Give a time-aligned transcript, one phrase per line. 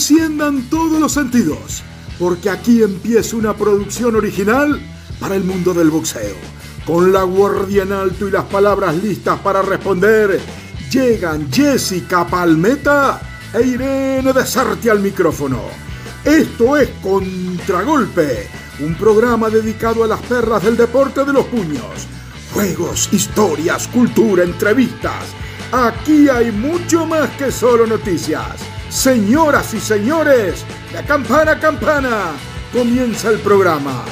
[0.00, 1.82] Enciendan todos los sentidos,
[2.18, 4.80] porque aquí empieza una producción original
[5.20, 6.36] para el mundo del boxeo.
[6.86, 10.40] Con la guardia en alto y las palabras listas para responder,
[10.90, 13.20] llegan Jessica Palmeta
[13.52, 15.60] e Irene Desarte al micrófono.
[16.24, 18.48] Esto es Contragolpe,
[18.80, 22.06] un programa dedicado a las perras del deporte de los puños.
[22.54, 25.26] Juegos, historias, cultura, entrevistas.
[25.70, 28.79] Aquí hay mucho más que solo noticias.
[28.90, 32.32] Señoras y señores, la campana campana,
[32.72, 34.04] comienza el programa.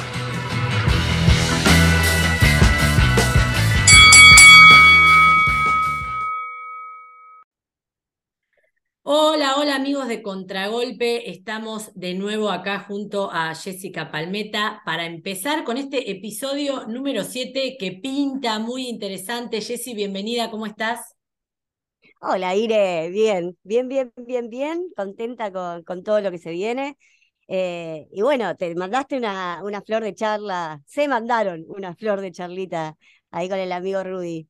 [9.03, 15.65] Hola, hola amigos de Contragolpe, estamos de nuevo acá junto a Jessica Palmeta para empezar
[15.65, 19.59] con este episodio número 7 que pinta muy interesante.
[19.59, 21.18] Jessy, bienvenida, ¿cómo estás?
[22.21, 26.97] Hola, Ire, bien, bien, bien, bien, bien, contenta con, con todo lo que se viene.
[27.47, 32.31] Eh, y bueno, te mandaste una, una flor de charla, se mandaron una flor de
[32.31, 32.97] charlita
[33.31, 34.47] ahí con el amigo Rudy.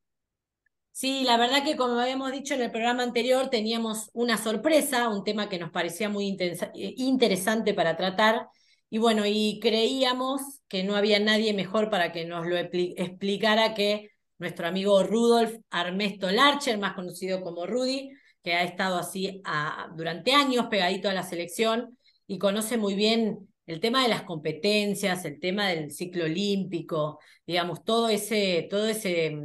[0.92, 5.24] Sí, la verdad que como habíamos dicho en el programa anterior, teníamos una sorpresa, un
[5.24, 8.48] tema que nos parecía muy eh, interesante para tratar.
[8.90, 14.09] Y bueno, y creíamos que no había nadie mejor para que nos lo explicara que
[14.40, 18.10] nuestro amigo Rudolf Armesto Larcher, más conocido como Rudy,
[18.42, 19.42] que ha estado así
[19.96, 25.24] durante años pegadito a la selección y conoce muy bien el tema de las competencias,
[25.26, 29.38] el tema del ciclo olímpico, digamos, todo ese, todo ese,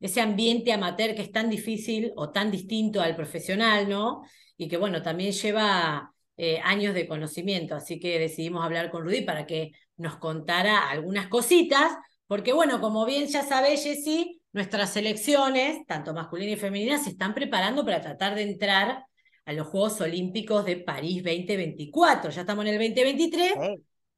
[0.00, 4.22] ese ambiente amateur que es tan difícil o tan distinto al profesional, ¿no?
[4.56, 7.76] Y que, bueno, también lleva eh, años de conocimiento.
[7.76, 11.92] Así que decidimos hablar con Rudy para que nos contara algunas cositas
[12.26, 17.34] porque bueno, como bien ya sabéis, Jessy, nuestras selecciones, tanto masculinas y femeninas, se están
[17.34, 19.04] preparando para tratar de entrar
[19.44, 22.30] a los Juegos Olímpicos de París 2024.
[22.30, 23.54] Ya estamos en el 2023.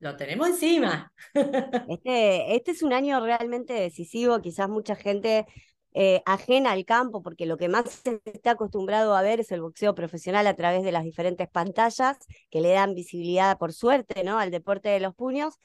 [0.01, 1.13] Lo tenemos encima.
[1.89, 5.47] Este, este es un año realmente decisivo, quizás mucha gente
[5.93, 9.63] eh, ajena al campo, porque lo que más se está acostumbrado a ver es el
[9.63, 12.19] boxeo profesional a través de las diferentes pantallas
[12.51, 14.39] que le dan visibilidad, por suerte, ¿no?
[14.39, 15.61] al deporte de los puños.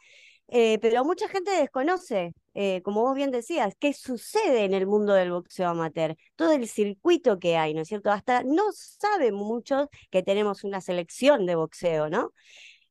[0.51, 5.13] Eh, pero mucha gente desconoce, eh, como vos bien decías, qué sucede en el mundo
[5.13, 8.09] del boxeo amateur, todo el circuito que hay, ¿no es cierto?
[8.09, 12.33] Hasta no saben muchos que tenemos una selección de boxeo, ¿no?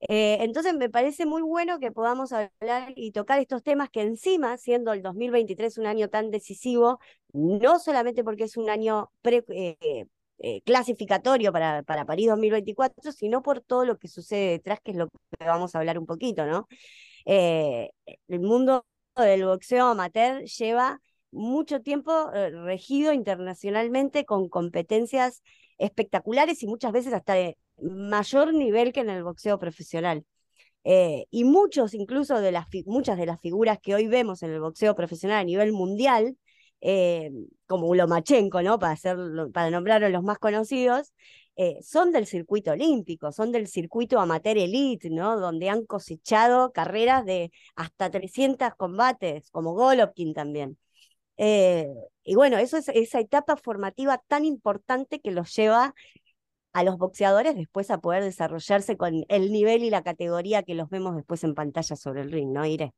[0.09, 4.57] Eh, entonces me parece muy bueno que podamos hablar y tocar estos temas que encima,
[4.57, 7.01] siendo el 2023 un año tan decisivo,
[7.33, 9.11] no solamente porque es un año
[10.65, 15.09] clasificatorio para, para París 2024, sino por todo lo que sucede detrás, que es lo
[15.09, 16.69] que vamos a hablar un poquito, ¿no?
[17.31, 17.91] Eh,
[18.29, 20.99] el mundo del boxeo amateur lleva
[21.31, 25.43] mucho tiempo eh, regido internacionalmente con competencias
[25.77, 30.25] espectaculares y muchas veces hasta de mayor nivel que en el boxeo profesional.
[30.85, 34.61] Eh, y muchos, incluso de las muchas de las figuras que hoy vemos en el
[34.61, 36.35] boxeo profesional a nivel mundial,
[37.67, 38.79] como Lomachenko, ¿no?
[38.79, 39.17] Para, hacer,
[39.53, 41.13] para nombrar a los más conocidos,
[41.61, 45.41] eh, son del circuito olímpico, son del circuito amateur elite, ¿no?
[45.41, 50.79] Donde han cosechado carreras de hasta 300 combates, como Golovkin también.
[51.37, 51.89] Eh,
[52.23, 55.97] y bueno, eso es esa etapa formativa tan importante que los lleva
[56.73, 60.89] a los boxeadores después a poder desarrollarse con el nivel y la categoría que los
[60.89, 62.93] vemos después en pantalla sobre el ring, ¿no, Iré?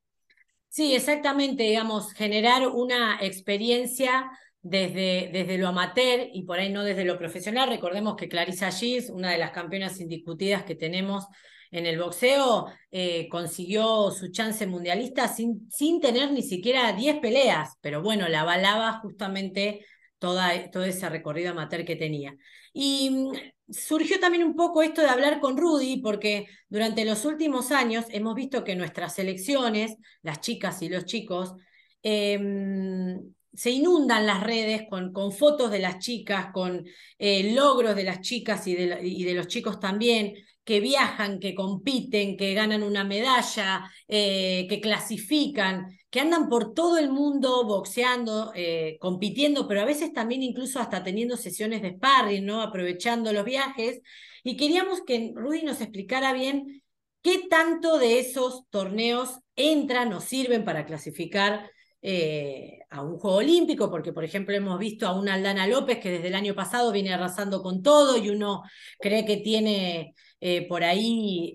[0.69, 4.31] Sí, exactamente, digamos, generar una experiencia
[4.63, 7.69] desde, desde lo amateur y por ahí no desde lo profesional.
[7.69, 11.27] Recordemos que Clarissa Gis, una de las campeonas indiscutidas que tenemos
[11.71, 17.77] en el boxeo, eh, consiguió su chance mundialista sin, sin tener ni siquiera 10 peleas,
[17.81, 19.87] pero bueno, la avalaba justamente
[20.19, 22.37] toda, todo ese recorrido amateur que tenía.
[22.73, 27.71] Y mm, surgió también un poco esto de hablar con Rudy, porque durante los últimos
[27.73, 31.55] años hemos visto que nuestras selecciones, las chicas y los chicos,
[32.03, 36.85] em, se inundan las redes con, fotos de las chicas, con
[37.19, 41.55] eh, logros de las chicas y de, y de, los chicos también, que viajan, que
[41.55, 48.53] compiten, que ganan una medalla, eh, que clasifican, que andan por todo el mundo boxeando,
[48.55, 52.63] eh, compitiendo, pero a veces también incluso hasta teniendo sesiones de sparring, ¿no?
[52.63, 54.01] aprovechando los viajes.
[54.45, 56.83] Y queríamos que Rudy nos explicara bien
[57.23, 61.71] qué tanto de esos torneos entran o sirven para clasificar
[62.03, 66.11] eh, a un juego olímpico, porque por ejemplo hemos visto a una Aldana López que
[66.11, 68.63] desde el año pasado viene arrasando con todo y uno
[68.99, 71.55] cree que tiene eh, por ahí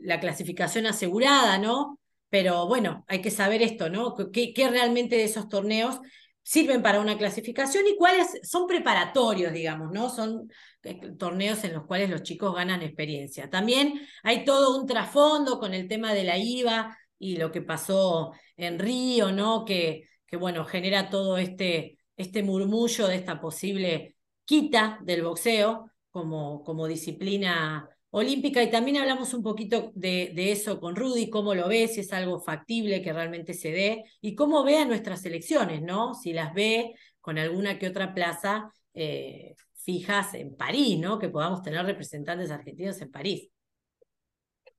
[0.00, 1.98] la clasificación asegurada, ¿no?
[2.34, 4.16] Pero bueno, hay que saber esto, ¿no?
[4.32, 6.00] ¿Qué, realmente de esos torneos
[6.42, 10.10] sirven para una clasificación y cuáles son preparatorios, digamos, ¿no?
[10.10, 10.50] Son
[10.82, 13.48] eh, torneos en los cuales los chicos ganan experiencia.
[13.48, 18.32] También hay todo un trasfondo con el tema de la IVA y lo que pasó
[18.56, 19.64] en Río, ¿no?
[19.64, 26.62] Que, que bueno, genera todo este, este murmullo de esta posible quita del boxeo como,
[26.64, 31.66] como disciplina olímpica y también hablamos un poquito de, de, eso con Rudy, cómo lo
[31.66, 35.82] ve, si es algo factible que realmente se dé y cómo ve a nuestras elecciones,
[35.82, 36.14] ¿no?
[36.14, 41.18] Si las ve con alguna que otra plaza eh, fijas en París, ¿no?
[41.18, 43.48] Que podamos tener representantes argentinos en París.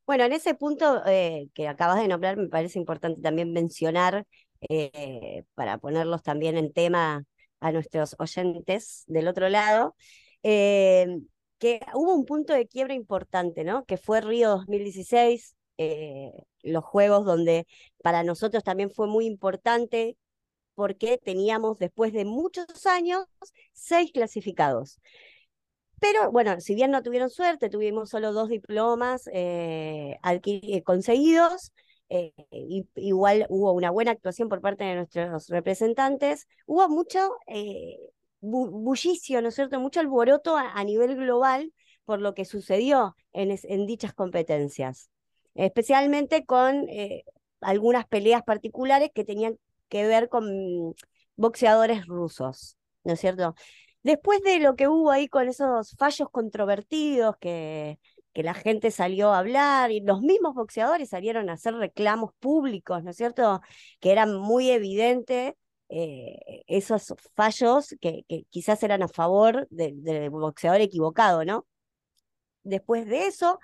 [0.06, 4.26] Bueno, en ese punto eh, que acabas de nombrar, me parece importante también mencionar,
[4.70, 7.24] eh, para ponerlos también en tema
[7.60, 9.96] a nuestros oyentes del otro lado,
[11.60, 13.86] que hubo un punto de quiebra importante, ¿no?
[13.86, 16.32] Que fue Río 2016, eh,
[16.64, 17.68] los Juegos donde
[18.04, 20.18] para nosotros también fue muy importante
[20.76, 23.26] porque teníamos después de muchos años
[23.74, 25.00] seis clasificados.
[26.00, 31.72] Pero bueno, si bien no tuvieron suerte, tuvimos solo dos diplomas eh, eh conseguidos,
[32.10, 32.34] eh,
[32.96, 37.30] igual hubo una buena actuación por parte de nuestros representantes, hubo mucho
[38.42, 39.80] bullicio, ¿no es cierto?
[39.80, 45.10] Mucho alboroto a, nivel global por lo que sucedió en, dichas competencias,
[45.56, 46.88] especialmente con
[47.62, 49.58] algunas peleas particulares que tenían
[49.90, 50.94] que ver con
[51.36, 53.56] boxeadores rusos, ¿no es cierto?
[54.06, 57.98] Después de lo que hubo ahí con esos fallos controvertidos que,
[58.34, 63.04] que la gente salió a hablar y los mismos boxeadores salieron a hacer reclamos públicos,
[63.04, 63.62] ¿no es cierto?
[64.00, 65.54] Que eran muy evidentes
[65.90, 71.66] eh, esos fallos que, quizás eran a favor del boxeador equivocado, ¿no?
[72.62, 73.60] Después de eso,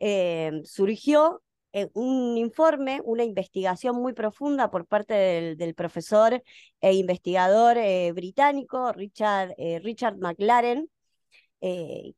[0.00, 6.42] eh, surgió eh, un informe, una investigación muy profunda por parte del, profesor
[6.80, 7.76] e investigador
[8.14, 10.88] británico Richard, Richard McLaren,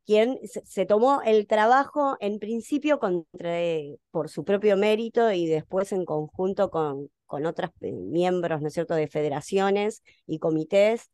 [0.04, 2.98] quien se, tomó el trabajo en principio
[4.10, 8.74] por su propio mérito y después en conjunto con, con otros eh, miembros, ¿no es
[8.74, 11.10] cierto?, de federaciones y comités,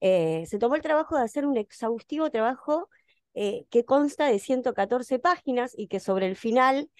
[0.00, 2.88] eh, se tomó el trabajo de hacer un exhaustivo trabajo
[3.34, 6.90] eh, que consta de 114 páginas y que sobre el final,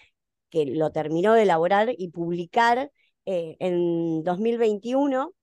[0.51, 2.91] que lo terminó de elaborar y publicar
[3.25, 5.33] en 2021,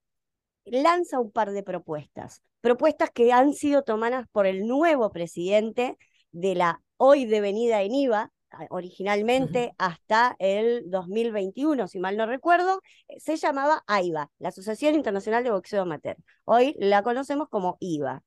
[0.66, 2.42] lanza un par de propuestas.
[2.60, 5.96] Propuestas que han sido tomadas por el nuevo presidente
[6.32, 8.32] de la hoy devenida ENIVA,
[8.70, 15.44] originalmente hasta el 2021, si mal no recuerdo, eh, se llamaba AIBA, la Asociación Internacional
[15.44, 16.16] de Boxeo Amateur.
[16.44, 18.22] Hoy la conocemos como IVA,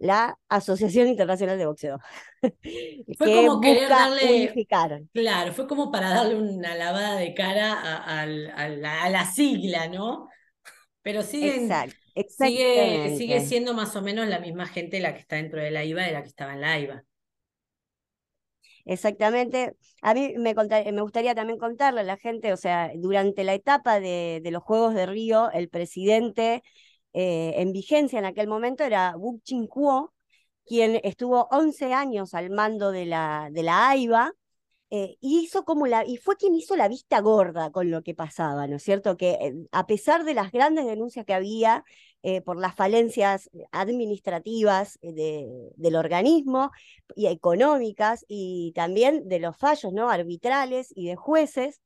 [0.00, 1.98] la Asociación Internacional de Boxeo.
[3.18, 4.52] Fue como querer darle,
[5.12, 10.28] Claro, fue como para darle una lavada de cara a, la, sigla, ¿no?
[11.02, 11.70] Pero siguen,
[12.28, 15.84] sigue, sigue siendo más o menos la misma gente la que está dentro de la
[15.84, 17.04] IVA de la que estaba en la IVA.
[18.86, 19.76] Exactamente.
[20.02, 24.00] A mí me, me gustaría también contarle a la gente, o sea, durante la etapa
[24.00, 26.62] de, los Juegos de Río, el presidente
[27.12, 30.12] eh, en vigencia en aquel momento era Wu Kuo,
[30.64, 34.32] quien estuvo 11 años al mando de la, de la AIBA,
[34.90, 38.14] eh, y hizo como la, y fue quien hizo la vista gorda con lo que
[38.14, 39.16] pasaba, ¿no es cierto?
[39.16, 41.84] Que eh, a pesar de las grandes denuncias que había
[42.44, 46.70] por las falencias administrativas del organismo
[47.16, 50.10] y económicas y también de los fallos ¿no?
[50.10, 51.80] arbitrales y de jueces,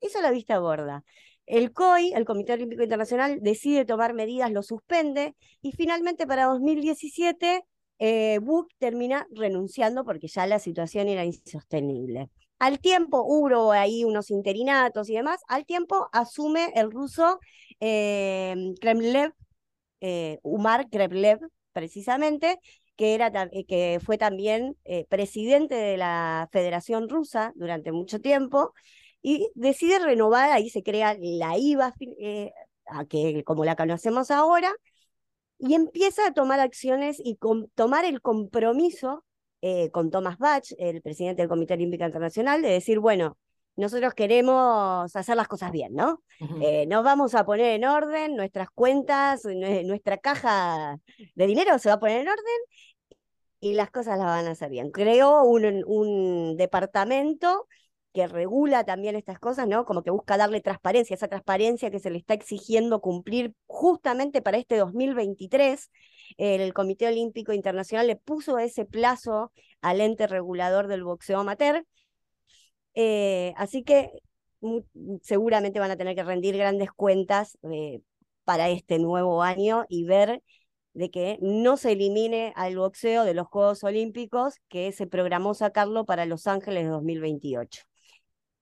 [0.00, 1.04] hizo la vista gorda.
[1.50, 7.64] El COI, el Comité Olímpico Internacional, decide tomar medidas, lo suspende y finalmente para 2017
[7.98, 12.30] eh, Buch termina renunciando porque ya la situación era insostenible.
[12.60, 17.40] Al tiempo hubo ahí unos interinatos y demás, al tiempo asume el ruso
[17.80, 19.32] eh, Kremlev,
[20.00, 21.40] eh, Umar Kremlev,
[21.72, 22.60] precisamente,
[22.94, 24.76] que, era, eh, que fue también
[25.08, 28.72] presidente de la Federación Rusa durante mucho tiempo,
[29.22, 31.94] y decide renovar, ahí se crea la IVA,
[33.08, 34.72] que, como la conocemos ahora,
[35.58, 37.38] y empieza a tomar acciones y
[37.74, 39.24] tomar el compromiso
[39.92, 43.36] con Thomas Bach, el presidente del Comité Olímpico Internacional, de decir, bueno,
[43.76, 46.22] nosotros queremos hacer las cosas bien, ¿no?
[46.60, 50.96] Eh, nos vamos a poner en orden nuestras cuentas, nuestra caja
[51.34, 52.60] de dinero se va a poner en orden
[53.60, 54.90] y las cosas las van a hacer bien.
[54.90, 57.66] Creó un, un departamento
[58.12, 59.84] que regula también estas cosas, ¿no?
[59.84, 64.58] Como que busca darle transparencia, esa transparencia que se le está exigiendo cumplir justamente para
[64.58, 65.90] este 2023.
[66.38, 71.84] El Comité Olímpico Internacional le puso ese plazo al ente regulador del boxeo amateur
[72.94, 74.10] eh, así que
[75.22, 78.00] seguramente van a tener que rendir grandes cuentas eh,
[78.44, 80.42] para este nuevo año y ver
[80.92, 86.04] de que no se elimine al boxeo de los Juegos Olímpicos que se programó sacarlo
[86.04, 87.89] para Los Ángeles de 2028.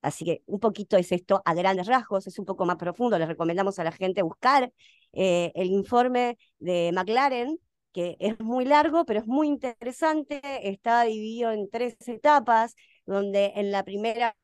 [0.03, 3.19] Así que un poquito es esto a grandes rasgos, es un poco más profundo.
[3.19, 4.73] Les recomendamos a la gente buscar
[5.13, 7.59] eh, el informe de McLaren,
[7.93, 10.41] que es muy largo, pero es muy interesante.
[10.63, 12.75] Está dividido en tres etapas,
[13.07, 14.37] donde en la primera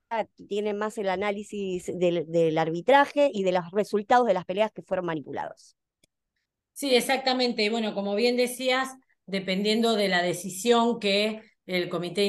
[0.49, 4.83] tiene más el análisis del, del arbitraje y de los resultados de las peleas que
[4.83, 5.77] fueron manipulados.
[6.73, 7.71] Sí, exactamente.
[7.71, 8.91] Bueno, como bien decías,
[9.27, 12.29] dependiendo de la decisión que el Comité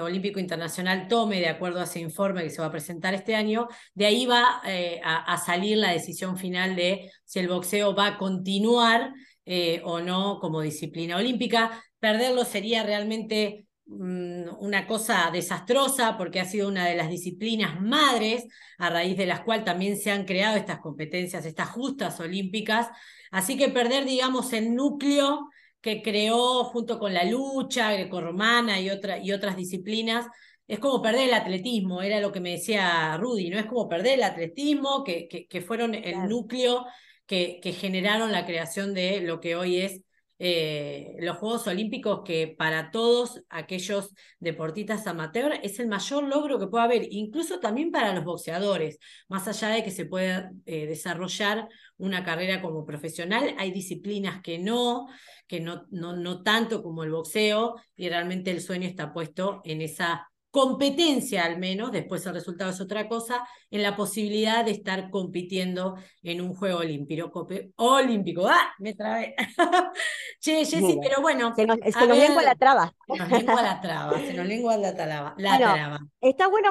[0.00, 3.68] Olímpico Internacional tome de acuerdo a ese informe que se va a presentar este año,
[3.94, 8.18] de ahí va eh, a, salir la decisión final de si el boxeo va a
[8.18, 9.12] continuar
[9.44, 11.82] eh, o no como disciplina olímpica.
[11.98, 18.44] Perderlo sería realmente mm, una cosa desastrosa porque ha sido una de las disciplinas madres
[18.78, 22.88] a raíz de las cuales también se han creado estas competencias, estas justas olímpicas.
[23.32, 25.48] Así que perder, digamos, el núcleo
[25.86, 30.26] que creó junto con la lucha grecorromana y, otra, y otras disciplinas,
[30.66, 33.58] es como perder el atletismo, era lo que me decía Rudy, ¿no?
[33.60, 36.86] Es como perder el atletismo, que, que, fueron el núcleo
[37.24, 40.02] que, que generaron la creación de lo que hoy es
[40.38, 46.66] eh, los Juegos Olímpicos, que para todos aquellos deportistas amateur es el mayor logro que
[46.66, 51.68] puede haber, incluso también para los boxeadores, más allá de que se pueda eh, desarrollar
[51.96, 55.06] una carrera como profesional, hay disciplinas que no,
[55.46, 59.82] que no, no, no tanto como el boxeo, y realmente el sueño está puesto en
[59.82, 65.10] esa competencia al menos, después el resultado es otra cosa, en la posibilidad de estar
[65.10, 67.30] compitiendo en un juego olímpico.
[67.76, 68.72] Olímpico, ¡ah!
[68.78, 69.34] Me trabé.
[70.40, 71.52] che, Jessy, pero bueno.
[71.54, 71.76] Se nos,
[72.16, 72.90] lengua la traba.
[73.06, 75.34] Se nos lengua la traba, se nos lengua la traba.
[75.36, 76.00] La traba.
[76.22, 76.70] Está bueno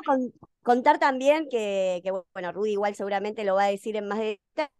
[0.63, 4.71] contar también que, que, bueno, Rudy igual seguramente lo va a decir en más detalle,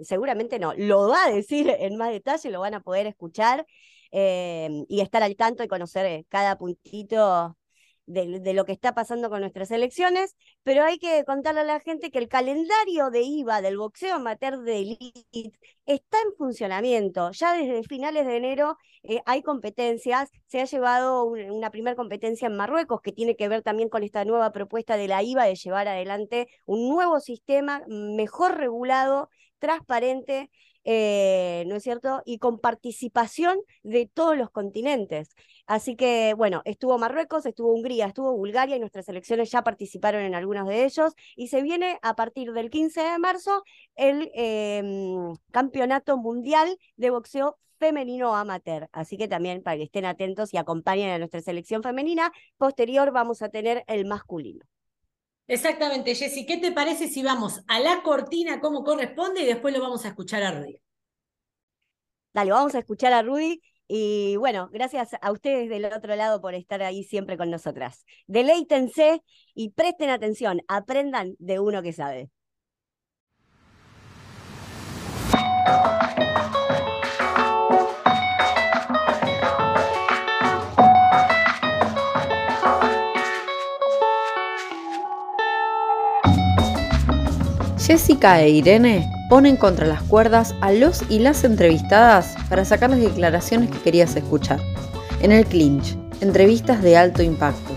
[0.00, 3.66] seguramente no, lo va a decir en más detalle, lo van a poder escuchar.
[4.16, 7.56] Eh, y estar al tanto y conocer eh, cada puntito
[8.06, 12.10] de, lo que está pasando con nuestras elecciones, pero hay que contarle a la gente
[12.10, 15.52] que el calendario de IVA del boxeo amateur de elite
[15.86, 17.30] está en funcionamiento.
[17.32, 22.56] Ya desde finales de enero eh, hay competencias, se ha llevado una primera competencia en
[22.56, 25.88] Marruecos que tiene que ver también con esta nueva propuesta de la IVA de llevar
[25.88, 30.50] adelante un nuevo sistema mejor regulado, transparente
[30.84, 32.22] eh, ¿no es cierto?
[32.24, 35.30] Y con participación de todos los continentes.
[35.66, 40.34] Así que, bueno, estuvo Marruecos, estuvo Hungría, estuvo Bulgaria y nuestras elecciones ya participaron en
[40.34, 41.14] algunos de ellos.
[41.36, 43.64] Y se viene a partir del 15 de marzo
[43.96, 48.88] el em, Campeonato Mundial de Boxeo femenino amateur.
[48.92, 53.42] Así que también para que estén atentos y acompañen a nuestra selección femenina, posterior vamos
[53.42, 54.64] a tener el masculino.
[55.46, 56.46] Exactamente, Jessy.
[56.46, 60.08] ¿Qué te parece si vamos a la cortina como corresponde y después lo vamos a
[60.08, 60.80] escuchar a Rudy?
[62.32, 63.60] Dale, vamos a escuchar a Rudy.
[63.86, 68.04] Y bueno, gracias a ustedes del otro lado por estar ahí siempre con nosotras.
[68.26, 69.22] Deleítense
[69.54, 72.30] y presten atención, aprendan de uno que sabe.
[87.86, 92.98] Jessica e Irene ponen contra las cuerdas a los y las entrevistadas para sacar las
[92.98, 94.58] declaraciones que querías escuchar.
[95.20, 97.76] En el clinch, entrevistas de alto impacto.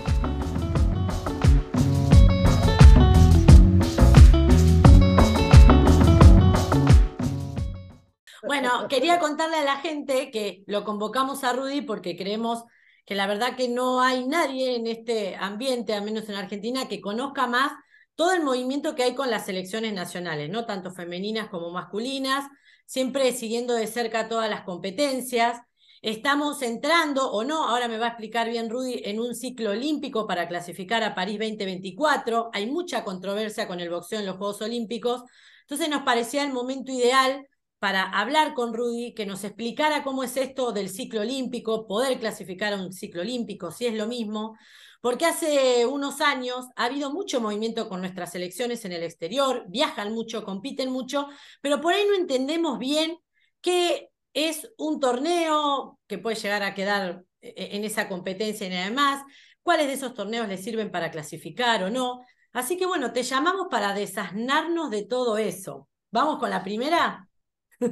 [8.46, 12.64] Bueno, quería contarle a la gente que lo convocamos a Rudy porque creemos
[13.04, 17.02] que la verdad que no hay nadie en este ambiente, al menos en Argentina, que
[17.02, 17.72] conozca más
[18.18, 20.66] todo el movimiento que hay con las selecciones nacionales, ¿no?
[20.66, 22.50] Tanto femeninas como masculinas,
[22.84, 25.60] siempre siguiendo de cerca todas las competencias.
[26.02, 30.26] Estamos entrando, o no, ahora me va a explicar bien Rudy, en un ciclo olímpico
[30.26, 32.50] para clasificar a París 2024.
[32.52, 35.22] Hay mucha controversia con el boxeo en los Juegos Olímpicos.
[35.60, 37.46] Entonces nos parecía el momento ideal
[37.78, 42.72] para hablar con Rudy, que nos explicara cómo es esto del ciclo olímpico, poder clasificar
[42.72, 44.56] a un ciclo olímpico, si es lo mismo,
[45.00, 50.12] porque hace unos años ha habido mucho movimiento con nuestras selecciones en el exterior, viajan
[50.12, 51.28] mucho, compiten mucho,
[51.60, 53.18] pero por ahí no entendemos bien
[53.60, 58.70] qué es un torneo que puede llegar a quedar eh, eh, en esa competencia y
[58.70, 59.24] nada más,
[59.62, 62.24] cuáles de esos torneos les sirven para clasificar o no.
[62.52, 65.88] Así que bueno, te llamamos para desasnarnos de todo eso.
[66.10, 67.28] ¿Vamos con la primera?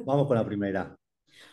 [0.04, 0.96] Vamos con la primera.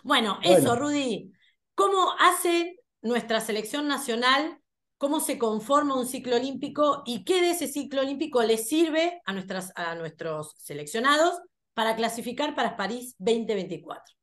[0.03, 1.31] Bueno, eso, Rudy.
[1.75, 4.59] ¿Cómo hace nuestra selección nacional
[5.03, 9.33] cómo se conforma un ciclo olímpico y qué de ese ciclo olímpico le sirve a,
[9.33, 11.41] nuestras, a nuestros seleccionados
[11.73, 14.15] para clasificar para París 2024?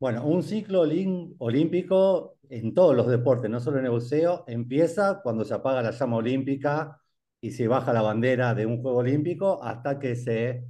[0.00, 5.44] Bueno, un ciclo olímpico en todos los deportes, no solo en el boxeo, empieza cuando
[5.44, 7.00] se apaga la llama olímpica
[7.40, 10.64] y se baja la bandera de un juego olímpico hasta que se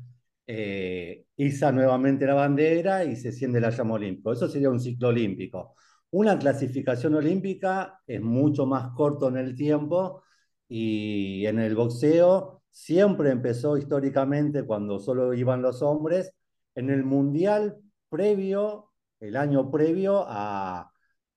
[0.47, 4.33] eh, iza nuevamente la bandera y se enciende la llama olímpica.
[4.33, 5.77] Eso sería un ciclo olímpico.
[6.11, 10.23] Una clasificación olímpica es mucho más corto en el tiempo
[10.69, 16.33] y en el boxeo siempre empezó históricamente cuando solo iban los hombres.
[16.75, 18.87] En el mundial previo
[19.21, 20.91] el año previo a,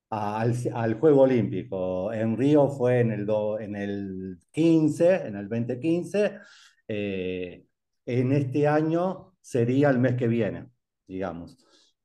[0.10, 2.12] al, Juego Olímpico.
[2.14, 3.28] En Río fue en el,
[3.60, 6.40] en el 15, en el 2015.
[6.88, 7.66] Eh,
[8.06, 10.70] en este año sería el mes que viene,
[11.08, 11.58] digamos.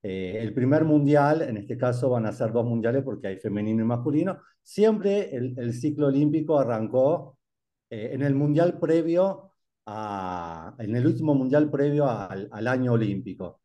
[0.06, 3.82] Eh, el primer mundial, en este caso van a ser dos mundiales porque hay femenino
[3.82, 4.38] y masculino.
[4.62, 7.38] Siempre el, ciclo olímpico arrancó
[7.88, 9.52] eh, en el mundial previo
[9.87, 13.62] a, en el último mundial previo al, año olímpico.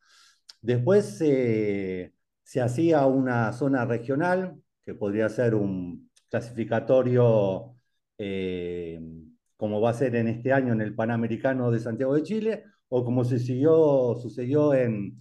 [0.62, 7.76] Después se hacía una zona regional, que podría ser un clasificatorio
[8.18, 9.00] eh,
[9.58, 13.04] como va a ser en este año en el Panamericano de Santiago de Chile, o
[13.04, 15.18] como se siguió, sucedió en,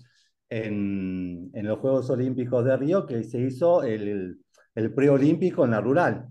[0.48, 4.40] en, los Juegos Olímpicos de Río, que se hizo el,
[4.74, 6.28] el preolímpico en la rural.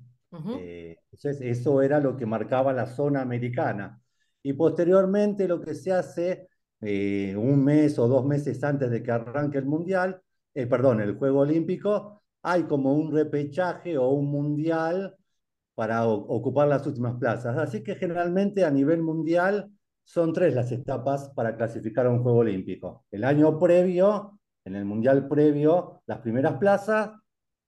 [0.59, 4.01] Eh, entonces, eso era lo que marcaba la zona americana.
[4.43, 6.47] Y posteriormente lo que se hace
[6.81, 10.21] eh, un mes o dos meses antes de que arranque el mundial,
[10.53, 15.15] eh, perdón, el Juego Olímpico, hay como un repechaje o un mundial
[15.75, 17.57] para ocupar las últimas plazas.
[17.57, 19.71] Así que generalmente a nivel mundial
[20.07, 23.05] son tres las etapas para clasificar a un Juego Olímpico.
[23.11, 27.11] El año previo, en el mundial previo, las primeras plazas,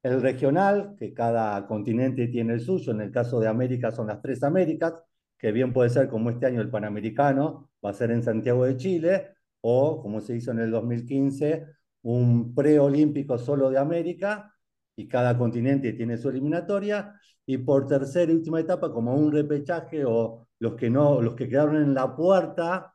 [0.02, 4.22] el regional, que cada continente tiene el suyo, en el caso de América son las
[4.22, 4.94] tres Américas,
[5.38, 8.78] que bien puede ser como este año el Panamericano, va a ser en Santiago de
[8.78, 9.28] Chile,
[9.60, 11.66] o como se hizo en el 2015,
[12.04, 14.56] un preolímpico solo de América,
[14.96, 20.06] y cada continente tiene su eliminatoria, y por tercera y última etapa, como un repechaje,
[20.06, 22.94] o los que, no, los que quedaron en la puerta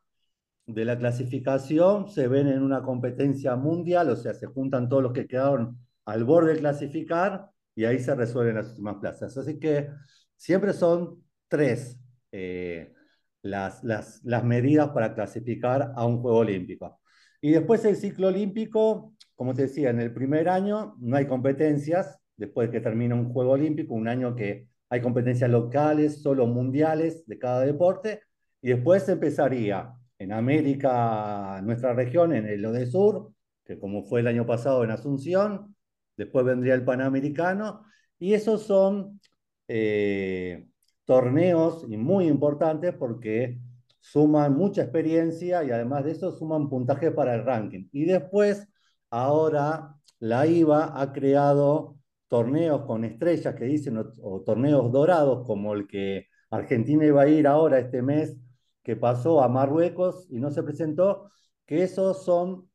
[0.67, 5.13] de la clasificación se ven en una competencia mundial, o sea, se juntan todos los
[5.13, 9.37] que quedaron al borde de clasificar, y ahí se resuelven las últimas plazas.
[9.37, 9.89] Así que
[10.37, 11.99] siempre son tres
[12.31, 12.93] eh,
[13.41, 16.99] las, las, las medidas para clasificar a un Juego Olímpico.
[17.41, 22.17] Y después el ciclo olímpico, como te decía, en el primer año no hay competencias,
[22.37, 27.39] después que termina un Juego Olímpico, un año que hay competencias locales, solo mundiales de
[27.39, 28.21] cada deporte,
[28.61, 33.31] y después empezaría en América, nuestra región, en el de Sur,
[33.65, 35.75] que como fue el año pasado en Asunción,
[36.17, 37.85] después vendría el Panamericano,
[38.19, 39.19] y esos son
[39.67, 40.67] eh,
[41.05, 43.59] torneos muy importantes porque
[43.99, 47.87] suman mucha experiencia y además de eso suman puntaje para el ranking.
[47.91, 48.67] Y después,
[49.09, 51.94] ahora la IVA ha creado
[52.35, 57.47] torneos con estrellas que dicen, o, torneos dorados, como el que Argentina iba a ir
[57.47, 58.37] ahora este mes,
[58.83, 61.29] que pasó a Marruecos y no se presentó,
[61.65, 62.69] que esos son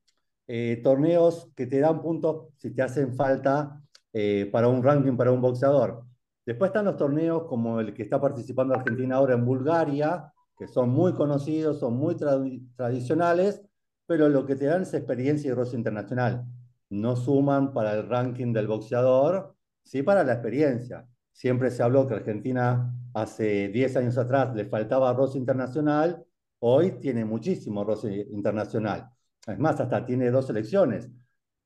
[0.47, 3.83] eh, torneos que te dan puntos si te hacen falta
[4.15, 6.07] eh, para un ranking para un boxeador.
[6.47, 10.89] Después están los torneos como el que está participando Argentina ahora en Bulgaria, que son
[10.89, 13.61] muy conocidos, son muy tradicionales,
[14.07, 16.47] pero lo que te dan es experiencia y roce internacional.
[16.91, 21.07] No suman para el ranking del boxeador, sí para la experiencia.
[21.33, 26.25] Siempre se habló que Argentina hace 10 años atrás le faltaba roce internacional,
[26.61, 29.09] hoy tiene muchísimo roce internacional.
[29.47, 31.09] Es más, hasta tiene dos selecciones.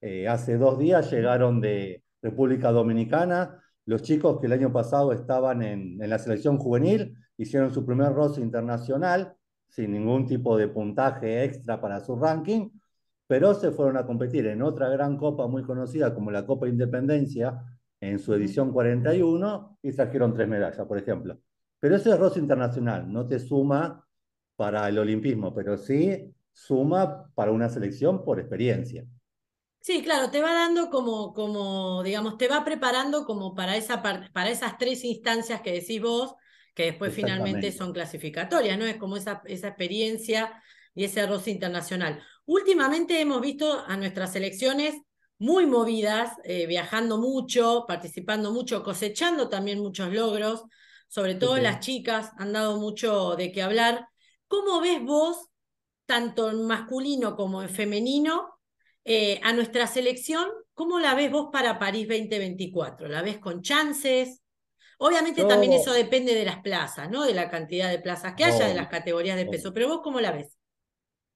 [0.01, 5.63] Eh, hace dos días llegaron de República Dominicana los chicos que el año pasado estaban
[5.63, 9.37] en, la selección juvenil hicieron su primer roce internacional
[9.69, 12.71] sin ningún tipo de puntaje extra para su ranking,
[13.35, 17.65] pero se fueron a competir en otra gran copa muy conocida como la Copa Independencia
[18.01, 21.41] en su edición 41 y trajeron tres medallas, por ejemplo.
[21.81, 24.07] Pero eso es roce internacional, no te suma
[24.55, 29.05] para el olimpismo, pero sí suma para una selección por experiencia.
[29.81, 34.49] Sí, claro, te va dando como, como, digamos, te va preparando como para, esa para
[34.49, 36.37] esas tres instancias que decís vos,
[36.73, 38.85] que después finalmente son clasificatorias, ¿no?
[38.85, 40.63] Es como esa, esa experiencia
[40.95, 42.23] y ese arroz internacional.
[42.47, 44.95] Últimamente hemos visto a nuestras selecciones
[45.39, 50.65] muy movidas, eh, viajando mucho, participando mucho, cosechando también muchos logros,
[51.09, 54.09] sobre todo las chicas han dado mucho de qué hablar.
[54.49, 55.49] ¿Cómo ves vos,
[56.07, 58.59] tanto en masculino como en femenino,
[59.05, 63.09] eh, a nuestra selección, ¿cómo la ves vos para París 2024?
[63.09, 64.41] ¿La ves con chances?
[64.99, 67.25] Obviamente también eso depende de las plazas, ¿no?
[67.25, 70.21] De la cantidad de plazas que haya, de las categorías de peso, pero vos cómo
[70.21, 70.57] la ves?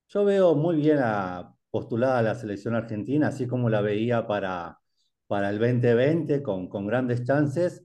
[0.09, 4.79] Yo veo muy bien a, postulada la selección argentina, así como la veía para,
[5.27, 7.85] para el 2020, con, con grandes chances.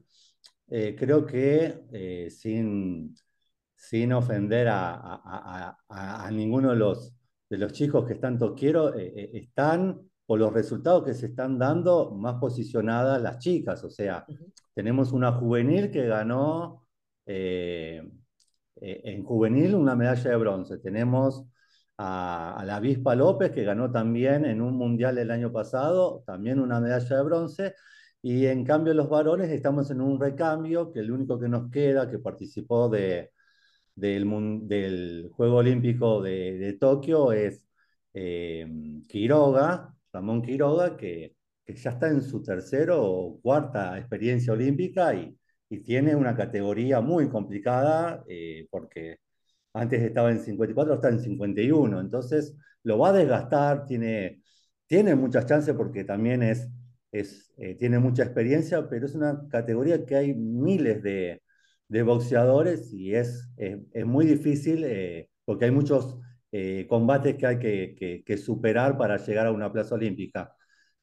[0.70, 3.14] Eh, creo que eh, sin,
[3.76, 7.14] sin ofender a, a, a, a, ninguno de los,
[7.50, 12.12] de los chicos que tanto quiero, eh, están, por los resultados que se están dando,
[12.12, 13.84] más posicionadas las chicas.
[13.84, 14.54] O sea, uh -huh.
[14.74, 16.88] tenemos una juvenil que ganó
[17.26, 20.78] en juvenil una medalla de bronce.
[20.78, 21.46] Tenemos
[22.04, 26.80] a, la Avispa López, que ganó también en un mundial el año pasado, también una
[26.80, 27.76] medalla de bronce.
[28.22, 32.10] Y en cambio los varones estamos en un recambio, que el único que nos queda,
[32.10, 33.32] que participó de,
[33.96, 37.68] del, Juego Olímpico de, de Tokio, es
[38.14, 38.68] eh,
[39.08, 41.36] Quiroga, Ramón Quiroga, que,
[41.66, 45.38] que, ya está en su tercero o cuarta experiencia olímpica y,
[45.70, 49.18] y tiene una categoría muy complicada, eh, porque
[49.74, 54.42] antes estaba en 54, está en 51, entonces lo va a desgastar, tiene,
[54.88, 56.70] tiene muchas chances porque también es,
[57.12, 61.42] es, eh, tiene mucha experiencia, pero es una categoría que hay miles de,
[62.04, 66.18] boxeadores y es, es, muy difícil eh, porque hay muchos
[66.52, 70.56] eh, combates que hay que, que, superar para llegar a una plaza olímpica.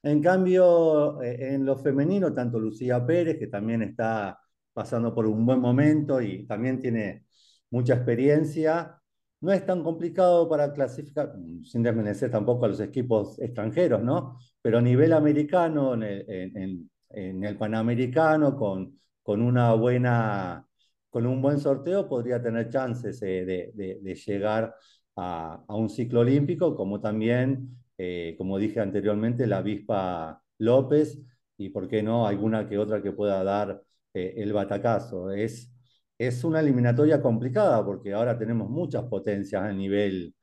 [0.03, 4.39] En cambio, en lo femenino, tanto Lucía Pérez, que también está
[4.73, 7.25] pasando por un buen momento y también tiene
[7.71, 9.01] mucha experiencia.
[9.41, 14.37] No es tan complicado para clasificar, sin desmerecer tampoco a los equipos extranjeros, ¿no?
[14.61, 20.67] Pero a nivel americano, en el, Panamericano, con, una buena,
[21.09, 24.75] con un buen sorteo, podría tener chances eh, de, llegar
[25.15, 31.19] a, a, un ciclo olímpico, como también, eh, como dije anteriormente, la avispa López,
[31.57, 35.31] y por qué no, alguna que otra que pueda dar eh, el batacazo.
[35.31, 35.71] Es,
[36.27, 40.35] es una eliminatoria complicada porque ahora tenemos muchas potencias a nivel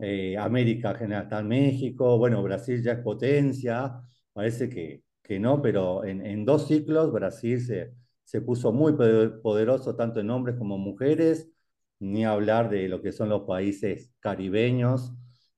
[0.00, 4.00] eh, América general, México, bueno, Brasil ya es potencia,
[4.32, 7.92] parece que, que no, pero en, en, dos ciclos Brasil se,
[8.24, 8.94] se puso muy
[9.42, 11.50] poderoso tanto en hombres como mujeres,
[11.98, 15.12] ni hablar de lo que son los países caribeños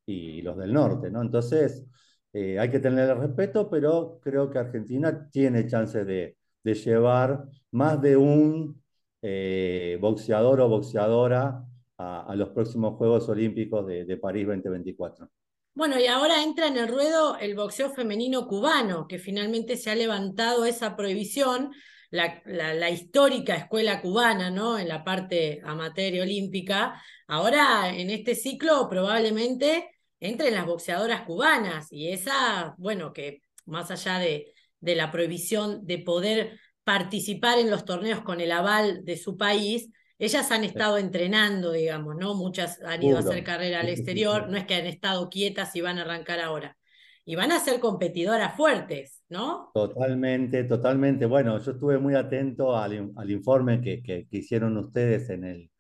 [0.07, 1.23] y los del norte, ¿no?
[1.23, 1.85] Entonces,
[2.33, 8.01] eh, hay que tener respeto, pero creo que Argentina tiene chances de, de llevar más
[8.03, 8.82] de un
[9.23, 11.65] eh, boxeador o boxeadora
[11.97, 15.31] a, los próximos Juegos Olímpicos de, París 2024.
[15.75, 19.95] Bueno, y ahora entra en el ruedo el boxeo femenino cubano, que finalmente se ha
[19.95, 21.71] levantado esa prohibición,
[22.11, 24.79] la histórica escuela cubana, ¿no?
[24.79, 27.01] En la parte amateur y olímpica.
[27.29, 29.89] Ahora, en este ciclo, probablemente
[30.21, 35.99] entren las boxeadoras cubanas, y esa, bueno, que más allá de, de la prohibición de
[35.99, 41.73] poder participar en los torneos con el aval de su país, ellas han estado entrenando,
[41.73, 42.35] digamos, ¿no?
[42.35, 45.81] Muchas han ido a hacer carrera al exterior, no es que han estado quietas y
[45.81, 46.77] van a arrancar ahora.
[47.25, 49.71] Y van a ser competidoras fuertes, ¿no?
[49.75, 51.27] Totalmente, totalmente.
[51.27, 55.71] Bueno, yo estuve muy atento al, al informe que, que, que, hicieron ustedes en el,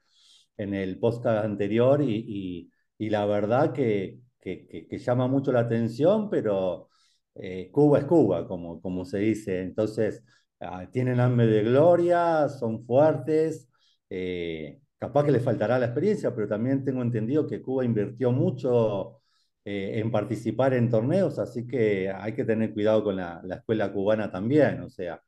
[0.57, 6.29] en el podcast anterior y, y, y la verdad que, que, llama mucho la atención,
[6.29, 6.89] pero
[7.35, 9.61] eh, Cuba es Cuba, como, como se dice.
[9.63, 10.23] Entonces,
[10.65, 13.69] Ah, tienen hambre de gloria, son fuertes,
[14.09, 19.21] eh, capaz que les faltará la experiencia, pero también tengo entendido que Cuba invirtió mucho
[19.65, 23.93] eh, en participar en torneos, así que hay que tener cuidado con la, la escuela
[23.93, 25.21] cubana también, o sea.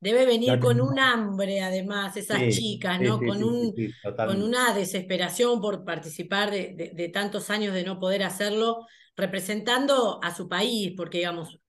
[0.00, 3.18] Debe venir con un hambre, además, esas sí, chicas, ¿no?
[3.18, 3.74] Sí, sí, con, un,
[4.16, 10.20] con una desesperación por participar de, de, de tantos años de no poder hacerlo, representando
[10.22, 11.60] a su país, porque, digamos,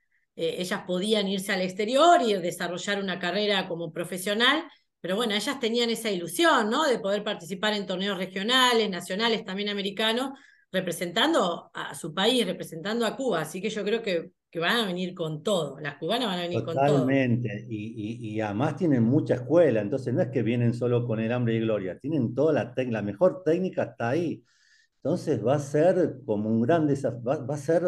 [0.42, 4.64] eh, ellas podían irse al exterior y desarrollar una carrera como profesional,
[5.02, 6.88] pero bueno, ellas tenían esa ilusión, ¿no?
[6.88, 10.32] De poder participar en torneos regionales, nacionales, también americanos,
[10.72, 13.42] representando a su país, representando a Cuba.
[13.42, 16.44] Así que yo creo que, que van a venir con todo, las cubanas van a
[16.44, 16.86] venir con todo.
[16.88, 21.34] Totalmente, y, y, además tienen mucha escuela, entonces no es que vienen solo con el
[21.34, 24.42] hambre y gloria, tienen toda la, la mejor técnica está ahí.
[25.04, 27.84] Entonces va a ser como un gran desafío, va, a ser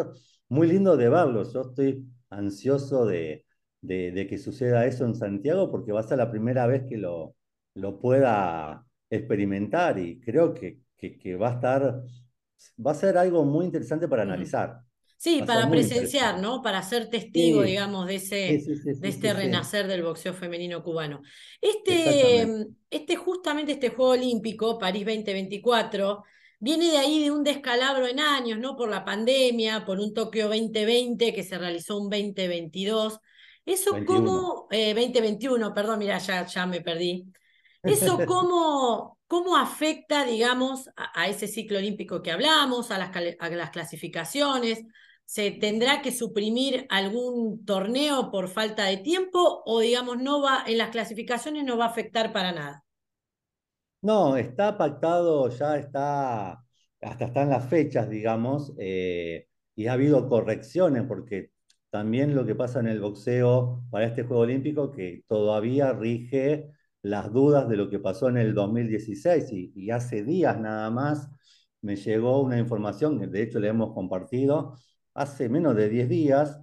[0.48, 1.50] muy lindo de verlo.
[1.50, 3.44] Yo estoy ansioso de,
[3.80, 6.96] de, de, que suceda eso en Santiago porque va a ser la primera vez que
[6.96, 7.36] lo,
[7.74, 12.02] lo pueda experimentar y creo que, que, que, va a estar,
[12.84, 14.80] va a ser algo muy interesante para analizar.
[15.22, 16.62] Sí, para presenciar, ¿no?
[16.62, 17.68] Para ser testigo, sí.
[17.68, 21.22] digamos, de ese, sí, sí, de este renacer del boxeo femenino cubano.
[21.60, 22.44] Este,
[22.90, 26.24] este, justamente este Juego Olímpico, París 2024,
[26.62, 28.76] viene de ahí de un descalabro en años, ¿no?
[28.76, 33.18] Por la pandemia, por un Tokio 2020 que se realizó un 2022.
[33.66, 34.06] Eso 21.
[34.06, 37.26] como, eh, 2021, perdón, mira, ya, ya me perdí.
[37.82, 43.70] Eso cómo, ¿Cómo afecta, digamos, a, ese ciclo olímpico que hablamos, a las, a las
[43.70, 44.84] clasificaciones?
[45.24, 50.78] ¿Se tendrá que suprimir algún torneo por falta de tiempo o, digamos, no va, en
[50.78, 52.81] las clasificaciones no va a afectar para nada?
[54.02, 56.64] No, está pactado, ya está,
[57.00, 61.52] hasta están las fechas, digamos, eh, y ha habido correcciones, porque
[61.90, 67.32] también lo que pasa en el boxeo para este Juego Olímpico, que todavía rige las
[67.32, 71.28] dudas de lo que pasó en el 2016 y, hace días nada más
[71.80, 74.76] me llegó una información que de hecho le hemos compartido
[75.14, 76.60] hace menos de 10 días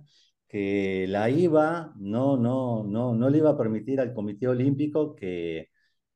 [0.47, 5.69] que la IVA no, no, no, no le iba a permitir al Comité Olímpico que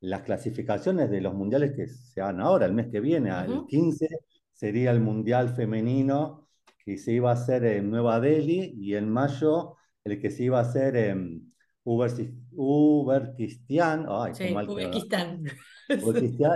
[0.03, 4.09] las clasificaciones de los mundiales que se hagan ahora, el mes que viene, el 15,
[4.51, 9.77] sería el Mundial Femenino que se iba a hacer en Nueva Delhi y en mayo
[10.03, 11.53] el que se iba a hacer en
[11.85, 15.45] Uberkistán, ay, sí, Uberkistán.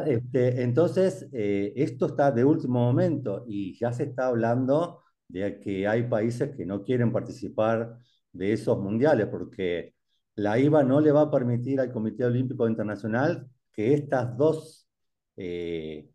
[0.08, 5.88] Este, entonces, eh, esto está de último momento y ya se está hablando de que
[5.88, 7.98] hay países que no quieren participar
[8.32, 9.94] de esos mundiales porque
[10.38, 14.88] la IVA no le va a permitir al Comité Olímpico Internacional que estas dos
[15.36, 16.10] eh,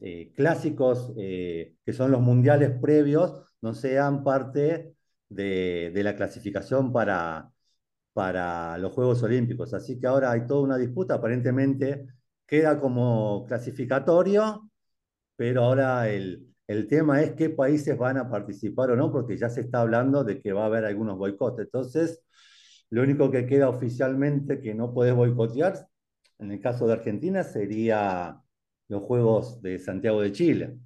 [0.00, 4.94] eh, clásicos, que son los mundiales previos, no sean parte
[5.28, 7.52] de, la clasificación para,
[8.78, 9.74] los Juegos Olímpicos.
[9.74, 12.06] Así que ahora hay toda una disputa, aparentemente
[12.46, 14.70] queda como clasificatorio,
[15.36, 19.62] pero ahora el tema es qué países van a participar o no, porque ya se
[19.62, 21.66] está hablando de que va a haber algunos boicotes.
[21.66, 22.22] Entonces,
[22.92, 25.88] lo único que queda oficialmente que no puedes boicotear,
[26.38, 28.38] en el caso de Argentina, sería
[28.88, 30.76] los Juegos de Santiago de Chile.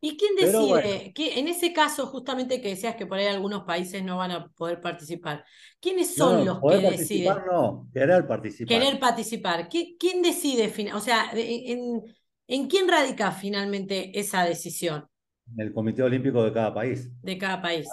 [0.00, 1.12] ¿Y quién decide?
[1.14, 4.80] en ese caso, justamente que decías que por ahí algunos países no van a poder
[4.80, 5.44] participar,
[5.78, 7.34] ¿quiénes son los que deciden?
[7.52, 8.78] No, querer participar.
[8.78, 9.68] Querer participar.
[9.68, 10.72] ¿Quién decide?
[10.94, 12.02] O sea, en,
[12.48, 15.06] en, quién radica finalmente esa decisión?
[15.54, 17.10] En el Comité Olímpico de cada país.
[17.20, 17.86] De cada país.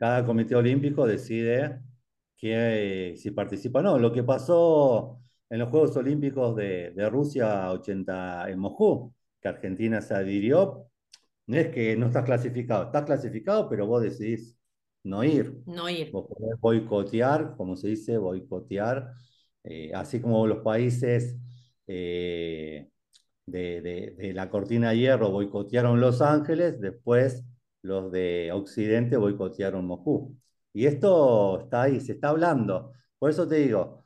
[0.00, 1.85] Cada, Comité Olímpico decide
[2.36, 3.98] que, si participa o no.
[3.98, 5.18] Lo que pasó
[5.48, 10.90] en los Juegos Olímpicos de, de Rusia 80 en Moscú, que Argentina se adhirió
[11.46, 14.58] no es que no estás clasificado, estás clasificado, pero vos decidís
[15.04, 15.62] no ir.
[15.66, 16.10] No ir.
[16.10, 19.12] Vos podés boicotear, como se dice, boicotear,
[19.62, 21.36] eh, así como los países
[21.86, 22.88] eh,
[23.46, 27.44] de, la cortina de hierro boicotearon Los Ángeles, después
[27.82, 30.36] los de Occidente boicotearon Moscú.
[30.76, 32.92] Y esto está ahí, se está hablando.
[33.18, 34.04] Por eso te digo,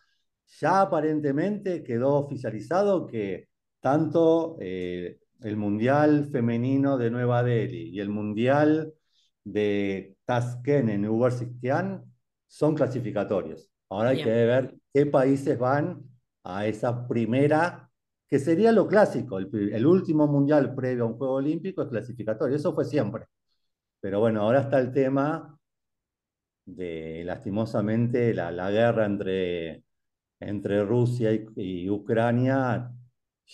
[0.61, 3.48] ya aparentemente quedó oficializado que
[3.80, 8.94] tanto eh, el Mundial Femenino de Nueva Delhi y el Mundial
[9.42, 12.04] de Tashkent en Uzbekistán
[12.46, 13.68] son clasificatorios.
[13.88, 16.00] Ahora hay que ver qué países van
[16.44, 17.90] a esa primera,
[18.28, 22.72] que sería lo clásico, el, último mundial previo a un Juego Olímpico es clasificatorio, eso
[22.72, 23.24] fue siempre.
[24.00, 25.60] Pero bueno, ahora está el tema
[26.76, 29.85] de lastimosamente la, guerra entre,
[30.40, 32.92] entre Rusia y Ucrania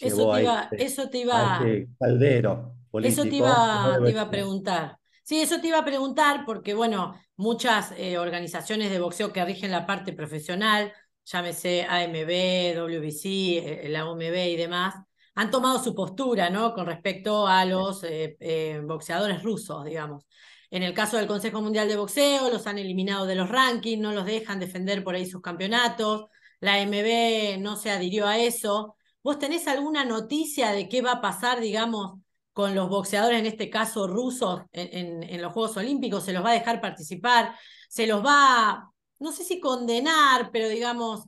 [0.01, 1.61] eso te, iba, eso te iba,
[1.99, 4.99] caldero Eso te iba, iba, a preguntar.
[5.23, 9.71] Sí, eso te iba a preguntar porque, bueno, muchas eh, organizaciones de boxeo que rigen
[9.71, 10.93] la parte profesional,
[11.25, 14.95] llámese AMB, WBC, eh, la OMB y demás,
[15.35, 16.75] han tomado su postura, ¿no?
[16.75, 20.27] Con respecto a los eh, boxeadores rusos, digamos.
[20.71, 24.13] En el caso del Consejo Mundial de Boxeo, los han eliminado de los rankings, no
[24.13, 26.27] los dejan defender por ahí sus campeonatos.
[26.61, 28.97] La AMB no se adhirió a eso.
[29.23, 32.21] ¿Vos tenés alguna noticia de qué va a pasar, digamos,
[32.53, 36.25] con los boxeadores, en este caso rusos, en, los Juegos Olímpicos?
[36.25, 37.55] ¿Se los va a dejar participar?
[37.89, 41.27] ¿Se los va, no sé si condenar, pero digamos,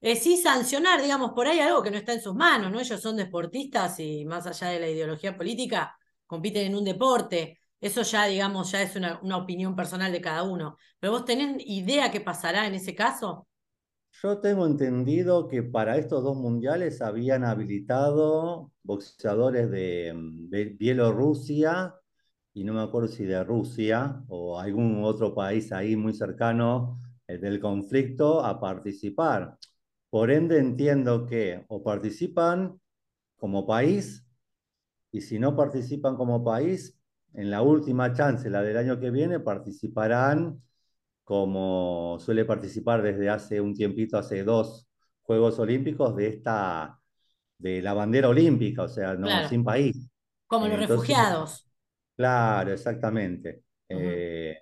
[0.00, 2.80] eh, sí sancionar, digamos, por ahí algo que no está en sus manos, ¿no?
[2.80, 5.96] Ellos son deportistas y más allá de la ideología política,
[6.26, 7.57] compiten en un deporte.
[7.80, 10.76] Eso ya, digamos, ya es una, una opinión personal de cada uno.
[10.98, 13.46] Pero vos tenés idea qué pasará en ese caso?
[14.22, 21.94] Yo tengo entendido que para estos dos mundiales habían habilitado boxeadores de, mm, Bielorrusia
[22.54, 27.38] y no me acuerdo si de Rusia o algún otro país ahí muy cercano eh,
[27.38, 29.56] del conflicto a participar.
[30.10, 32.80] Por ende entiendo que o participan
[33.36, 34.26] como país
[35.12, 36.97] y si no participan como país,
[37.34, 40.60] en la última chance, la del año que viene, participarán
[41.24, 44.88] como suele participar desde hace un tiempito, hace dos
[45.22, 46.98] Juegos Olímpicos, de esta,
[47.58, 50.08] de la bandera olímpica, o sea, no, sin país.
[50.46, 51.70] Como los refugiados.
[52.16, 53.64] Claro, exactamente.
[53.90, 54.56] Eh,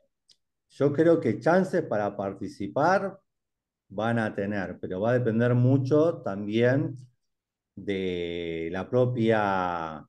[0.71, 3.17] yo creo que chances para participar
[3.89, 6.97] van a tener, pero va a depender mucho también
[7.77, 10.05] de la propia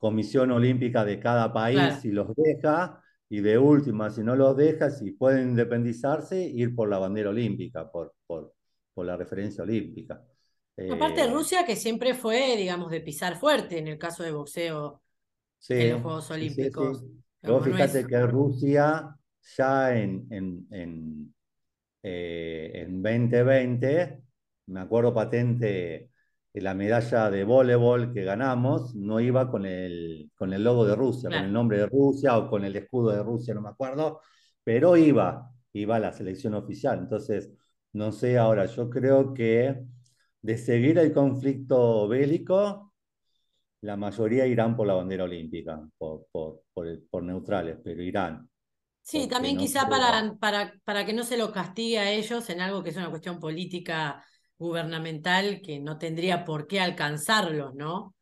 [0.00, 4.90] comisión olímpica de cada país si los deja, y de última, si no los deja,
[4.90, 8.54] si pueden independizarse, ir por la bandera olímpica, por, por,
[8.92, 10.20] por la referencia olímpica.
[10.90, 14.32] Aparte de eh, Rusia, que siempre fue, digamos, de pisar fuerte en el caso de
[14.32, 15.02] boxeo
[15.68, 17.04] en los Juegos Olímpicos.
[17.42, 19.16] Luego fíjate que Rusia
[19.56, 21.34] ya en, en, en,
[22.02, 24.22] eh, en 2020,
[24.66, 26.10] me acuerdo patente
[26.54, 31.30] la medalla de voleibol que ganamos no iba con el, con el logo de Rusia,
[31.30, 34.20] con el nombre de Rusia o con el escudo de Rusia, no me acuerdo,
[34.64, 36.98] pero iba, iba a la selección oficial.
[36.98, 37.50] Entonces,
[37.92, 39.84] no sé, ahora yo creo que
[40.42, 42.94] de seguir el conflicto bélico,
[43.82, 48.48] la mayoría irán por la bandera olímpica, por, por, por, neutrales, pero irán.
[49.02, 52.82] Sí, también quizá para, para, para que no se lo castigue a ellos en algo
[52.82, 54.24] que es una cuestión política
[54.60, 58.14] gubernamental que no tendría por qué alcanzarlos, ¿no?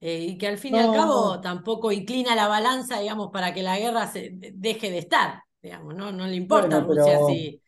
[0.00, 3.62] Eh, y que al fin y al cabo tampoco inclina la balanza, digamos, para que
[3.62, 7.60] la guerra se deje de estar, digamos, no, no le importa a Rusia si,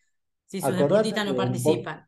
[0.46, 2.06] si sus deportistas no participan.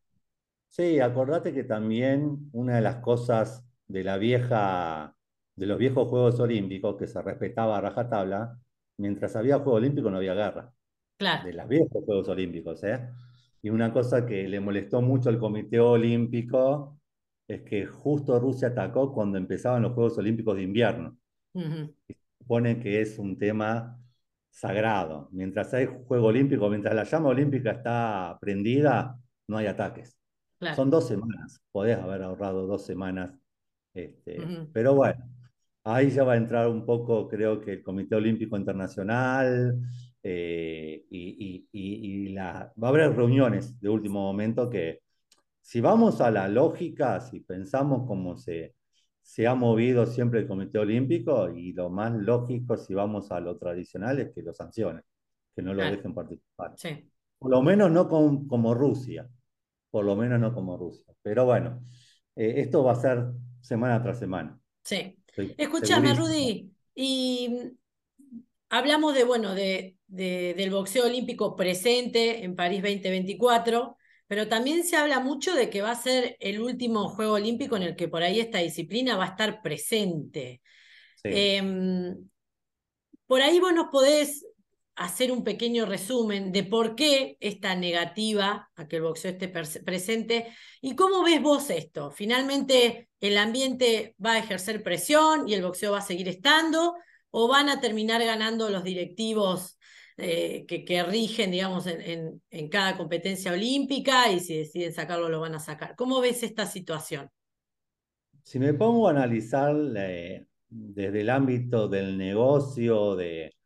[0.68, 5.14] Sí, acordate que también una de las cosas de la vieja,
[5.56, 8.56] de los viejos Juegos Olímpicos, que se respetaba a rajatabla,
[8.98, 10.72] mientras había Juego Olímpico no había guerra.
[11.16, 11.44] Claro.
[11.44, 13.00] De los viejos Juegos Olímpicos, ¿eh?
[13.64, 17.00] Y una cosa que le molestó mucho al Comité Olímpico
[17.48, 21.16] es que justo Rusia atacó cuando empezaban los Juegos Olímpicos de invierno.
[22.06, 23.98] Se supone que es un tema
[24.50, 25.30] sagrado.
[25.32, 30.14] Mientras hay Juego Olímpico, mientras la llama olímpica está prendida, no hay ataques.
[30.76, 33.32] Son dos semanas, podés haber ahorrado dos semanas.
[33.94, 35.24] Este, Pero bueno,
[35.84, 39.80] ahí ya va a entrar un poco, creo que el Comité Olímpico Internacional,
[40.26, 45.00] eh, y, la, va a haber reuniones de último momento que,
[45.60, 48.74] si vamos a la lógica, si pensamos cómo se,
[49.22, 53.58] se ha movido siempre el Comité Olímpico, y lo más lógico, si vamos a lo
[53.58, 55.02] tradicional, es que lo sancionen,
[55.54, 56.74] que no lo dejen participar.
[57.38, 59.28] Por lo menos no como Rusia,
[59.90, 61.14] por lo menos no como Rusia.
[61.22, 61.84] Pero bueno,
[62.34, 63.26] eh, esto va a ser
[63.60, 64.58] semana tras semana.
[64.82, 65.18] Sí.
[65.58, 67.72] Escúchame, Rudy, y
[68.70, 75.20] hablamos de, bueno, de, del boxeo olímpico presente en París 2024, pero también se habla
[75.20, 78.40] mucho de que va a ser el último Juego Olímpico en el que por ahí
[78.40, 80.62] esta disciplina va a estar presente.
[81.22, 82.16] Em,
[83.26, 84.46] por ahí vos nos podés
[84.96, 90.54] hacer un pequeño resumen de por qué esta negativa a que el boxeo esté presente
[90.80, 92.10] y cómo ves vos esto.
[92.10, 96.94] Finalmente, el ambiente va a ejercer presión y el boxeo va a seguir estando,
[97.30, 99.76] o van a terminar ganando los directivos
[100.16, 105.56] eh, que, rigen, digamos, en, en, cada competencia olímpica y si deciden sacarlo lo van
[105.56, 105.96] a sacar.
[105.96, 107.28] ¿Cómo ves esta situación?
[108.44, 109.74] Si me pongo a analizar
[110.68, 113.56] desde el ámbito del negocio, de,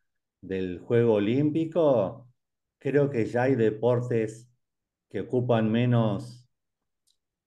[0.40, 2.30] del juego olímpico,
[2.78, 4.48] creo que ya hay deportes
[5.10, 6.48] que ocupan menos,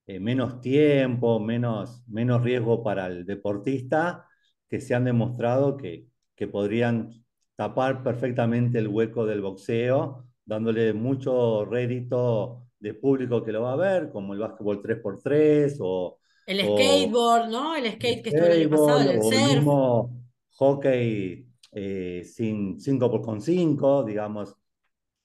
[0.06, 4.28] eh, menos tiempo, menos, menos riesgo para el deportista,
[4.68, 7.21] que se han demostrado que, que podrían
[7.62, 13.76] tapar perfectamente el hueco del boxeo, dándole mucho rédito de público que lo va a
[13.76, 16.18] ver, como el básquetbol 3x3 o...
[16.44, 17.76] El skateboard, ¿no?
[17.76, 19.54] El skate que estuvo el año pasado, el surf.
[19.54, 20.10] Mismo
[20.56, 24.56] hockey eh, sin 5x5, digamos.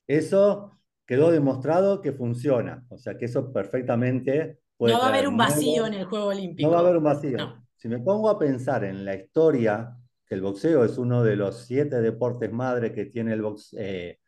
[0.06, 5.28] Eso quedó demostrado que funciona, o sea que eso perfectamente puede No va a haber
[5.28, 6.69] un vacío en el Juego Olímpico.
[6.69, 7.38] No va a haber un vacío.
[7.76, 9.96] Si me pongo a pensar en la historia
[10.27, 13.43] que el boxeo es uno de los siete deportes madre que tiene el,
[13.77, 14.19] eh,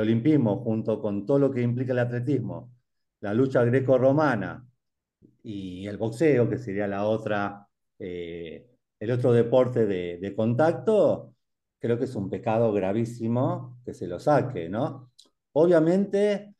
[0.00, 2.72] olimpismo, junto con todo lo que implica el atletismo,
[3.20, 4.66] la lucha greco-romana
[5.42, 7.66] y el boxeo, que sería la otra,
[7.98, 8.68] eh,
[9.00, 11.34] el otro deporte de, contacto,
[11.78, 15.12] creo que es un pecado gravísimo que se lo saque, ¿no?
[15.52, 16.54] Obviamente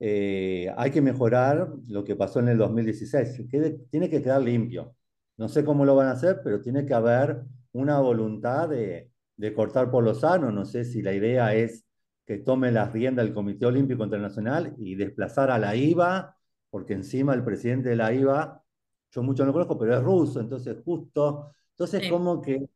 [0.00, 3.48] eh, hay que mejorar lo que pasó en el 2016,
[3.90, 4.96] tiene que quedar limpio.
[5.36, 7.44] No sé cómo lo van a hacer, pero tiene que haber
[7.74, 9.10] una voluntad de,
[9.54, 10.50] cortar por lo sano.
[10.50, 11.84] No sé si la idea es
[12.24, 16.36] que tome las riendas del Comité Olímpico Internacional y desplazar a la IVA,
[16.70, 18.62] porque encima el presidente de la IVA,
[19.10, 22.66] yo mucho no lo conozco, pero es ruso, entonces justo, entonces como que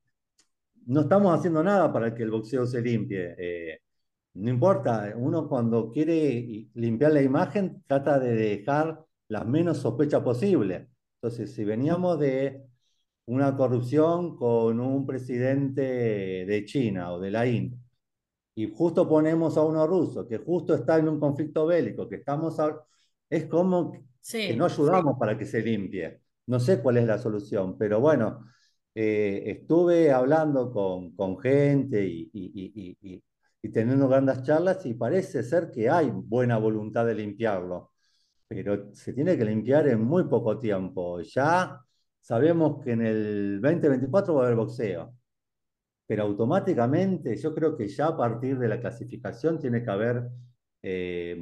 [0.86, 3.34] no estamos haciendo nada para que el boxeo se limpie.
[3.38, 3.80] Eh,
[4.34, 10.88] no importa, uno cuando quiere limpiar la imagen trata de dejar las menos sospechas posible.
[11.16, 12.67] Entonces, si veníamos de
[13.28, 17.78] una corrupción con un presidente de China o de la India,
[18.54, 22.56] y justo ponemos a uno ruso, que justo está en un conflicto bélico, que estamos...
[23.30, 26.20] es como que no ayudamos para que se limpie.
[26.46, 28.46] no sé cuál es la solución, pero bueno,
[28.94, 33.22] eh, estuve hablando con, con gente y, y, y,
[33.62, 37.92] y, teniendo grandes charlas y parece ser que hay buena voluntad de limpiarlo,
[38.48, 41.20] pero se tiene que limpiar en muy poco tiempo.
[41.20, 41.80] Ya
[42.20, 45.14] sabemos que en el 2024 va a haber boxeo,
[46.06, 50.28] pero automáticamente yo creo que ya a partir de la clasificación tiene que haber
[50.82, 51.38] eh,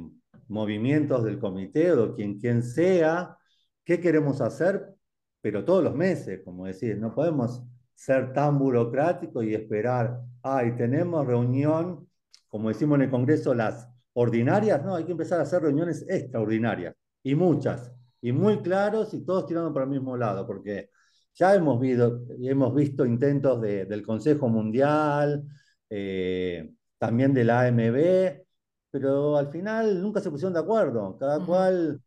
[0.47, 3.37] movimientos del comité o quien, quien sea,
[3.83, 4.93] qué queremos hacer,
[5.41, 7.63] pero todos los meses, como decir, no podemos
[7.93, 12.07] ser tan burocráticos y esperar, ay, tenemos reunión,
[12.47, 16.95] como decimos en el Congreso, las ordinarias, no, hay que empezar a hacer reuniones extraordinarias,
[17.23, 17.91] y muchas,
[18.21, 20.89] y muy claros y todos tirando para el mismo lado, porque
[21.35, 25.43] ya hemos, visto, hemos visto intentos de, del Consejo Mundial,
[25.89, 28.43] eh, también de la AMB,
[28.91, 31.17] pero al final nunca se pusieron de acuerdo.
[31.17, 31.45] Cada uh -huh.
[31.45, 32.01] cual,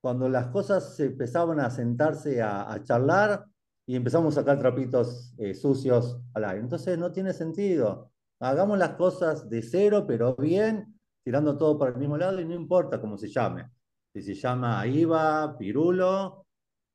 [0.00, 3.46] cuando las cosas empezaban a sentarse a, a charlar
[3.86, 6.60] y empezamos a sacar trapitos eh, sucios al aire.
[6.60, 8.12] Entonces no tiene sentido.
[8.38, 12.54] Hagamos las cosas de cero, pero bien, tirando todo para el mismo lado y no
[12.54, 13.70] importa cómo se llame.
[14.12, 16.46] Si se llama IVA, Pirulo,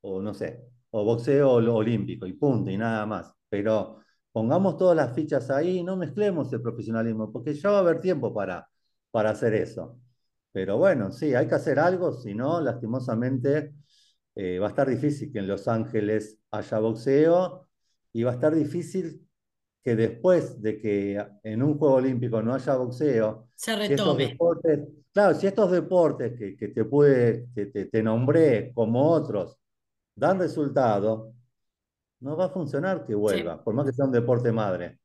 [0.02, 0.60] o no sé,
[0.90, 3.32] o boxeo olímpico, y punto, y nada más.
[3.48, 4.00] Pero
[4.32, 8.32] pongamos todas las fichas ahí, no mezclemos el profesionalismo, porque ya va a haber tiempo
[8.34, 8.68] para
[9.14, 10.00] para hacer eso.
[10.50, 13.74] Pero bueno, sí, hay que hacer algo, si no, lastimosamente
[14.34, 17.68] eh, va a estar difícil que en Los Ángeles haya boxeo
[18.12, 19.24] y va a estar difícil
[19.84, 24.30] que después de que en un Juego Olímpico no haya boxeo, se retome.
[24.30, 24.80] Deportes,
[25.14, 29.58] claro, si estos deportes que, que te, pude, que te, te nombré como otros
[30.14, 31.32] dan resultado,
[32.20, 33.60] no va a funcionar que vuelva, sí.
[33.64, 34.98] por más que sea un deporte madre.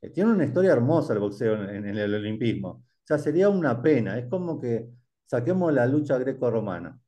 [0.00, 2.68] Eh, tiene una historia hermosa el boxeo en, en el olimpismo.
[2.70, 4.18] O sea, sería una pena.
[4.18, 4.88] Es como que
[5.26, 6.98] saquemos la lucha greco-romana.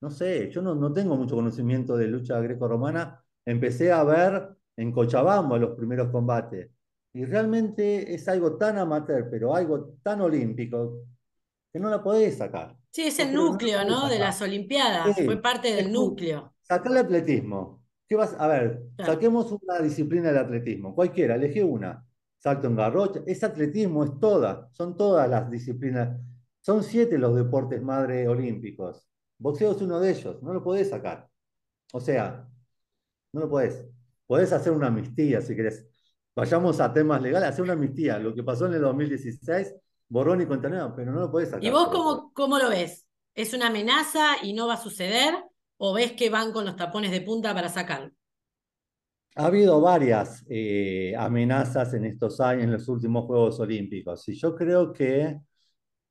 [0.00, 3.22] No sé, yo no, no tengo mucho conocimiento de lucha greco-romana.
[3.44, 6.70] Empecé a ver en Cochabamba los primeros combates.
[7.12, 11.04] Y realmente es algo tan amateur, pero algo tan olímpico,
[11.76, 12.74] que no la podés sacar.
[12.90, 14.04] Sí, es el núcleo, ¿no?
[14.04, 14.08] ¿no?
[14.08, 15.14] De las Olimpiadas.
[15.14, 16.54] Sí, Fue parte del núcleo.
[16.62, 17.84] Sacar el atletismo.
[18.08, 18.34] ¿Qué vas?
[18.38, 19.12] A ver, claro.
[19.12, 20.94] saquemos una disciplina del atletismo.
[20.94, 22.02] Cualquiera, elegí una
[22.38, 26.18] salto en garrocha, es atletismo, es toda, son todas las disciplinas.
[26.62, 29.06] Son siete los deportes madre olímpicos.
[29.36, 31.28] Boxeo es uno de ellos, no lo podés sacar.
[31.92, 32.48] O sea,
[33.32, 33.86] no lo podés.
[34.26, 35.86] Podés hacer una amnistía si querés.
[36.34, 38.18] Vayamos a temas legales, hacer una amnistía.
[38.18, 39.74] Lo que pasó en el 2016,
[40.08, 41.64] borrón y cuenta pero no lo podés sacar.
[41.64, 43.06] ¿Y vos cómo, cómo lo ves?
[43.34, 45.34] ¿Es una amenaza y no va a suceder?
[45.78, 48.10] ¿O ves que van con los tapones de punta para sacarlo?
[49.34, 54.54] Ha habido varias eh, amenazas en estos años, en los últimos Juegos Olímpicos, y yo
[54.54, 55.38] creo que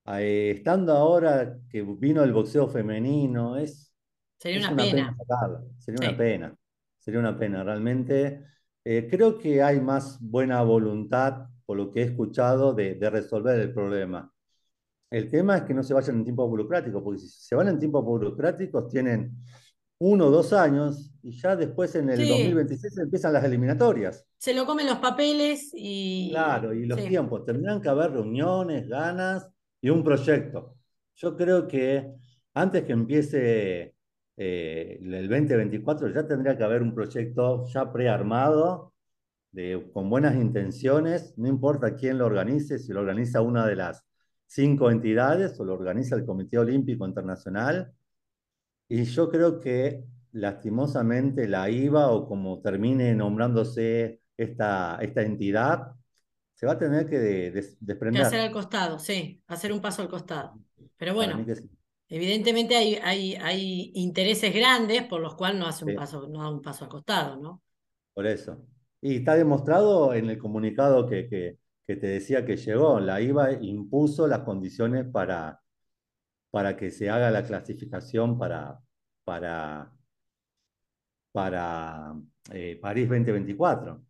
[0.05, 3.91] eh, estando ahora que vino el boxeo femenino, es,
[4.37, 5.17] sería es una, una, pena.
[5.17, 6.07] pena sería sí.
[6.07, 6.55] una pena,
[6.99, 8.43] sería una pena realmente.
[8.83, 13.59] Eh, creo que hay más buena voluntad, por lo que he escuchado, de, de, resolver
[13.59, 14.31] el problema.
[15.09, 17.79] El tema es que no se vayan en tiempos burocráticos, porque si se van en
[17.79, 19.37] tiempos burocráticos tienen
[19.99, 22.27] uno o dos años y ya después en el sí.
[22.27, 24.25] 2026 empiezan las eliminatorias.
[24.37, 26.29] Se lo comen los papeles y...
[26.31, 27.07] Claro, y los sí.
[27.07, 27.45] tiempos.
[27.45, 29.49] Tendrán que haber reuniones, ganas
[29.81, 30.75] y un proyecto.
[31.15, 32.13] Yo creo que
[32.53, 33.95] antes que empiece
[34.37, 38.93] eh, el 2024 ya tendría que haber un proyecto ya prearmado,
[39.55, 44.03] de, con buenas intenciones, no importa quién lo organice, si lo organiza una de las
[44.45, 47.93] cinco entidades o lo organiza el Comité Olímpico Internacional,
[48.87, 50.03] y yo creo que
[50.33, 55.93] lastimosamente la IVA o como termine nombrándose esta, esta entidad,
[56.53, 58.21] se va a tener que des, desprender.
[58.21, 60.59] Que hacer al costado, sí, hacer un paso al costado.
[60.97, 61.69] Pero bueno, sí.
[62.09, 65.97] evidentemente hay, hay, hay intereses grandes por los cuales no hace un sí.
[65.97, 67.61] paso, no da un paso al costado, ¿no?
[68.13, 68.65] Por eso.
[69.05, 73.51] Y está demostrado en el comunicado que, que, que te decía que llegó, la IVA
[73.61, 75.61] impuso las condiciones para,
[76.49, 78.79] para que se haga la clasificación para,
[79.23, 79.93] para,
[81.31, 82.15] para
[82.51, 83.93] eh, París 2024.
[83.93, 84.03] Lo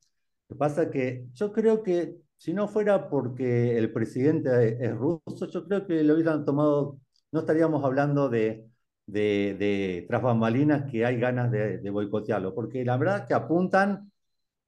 [0.48, 5.48] que pasa es que yo creo que si no fuera porque el presidente es ruso,
[5.52, 7.02] yo creo que lo hubieran tomado,
[7.34, 8.70] no estaríamos hablando de,
[9.08, 13.34] de, de tras bambalinas que hay ganas de, de boicotearlo, porque la verdad es que
[13.34, 14.10] apuntan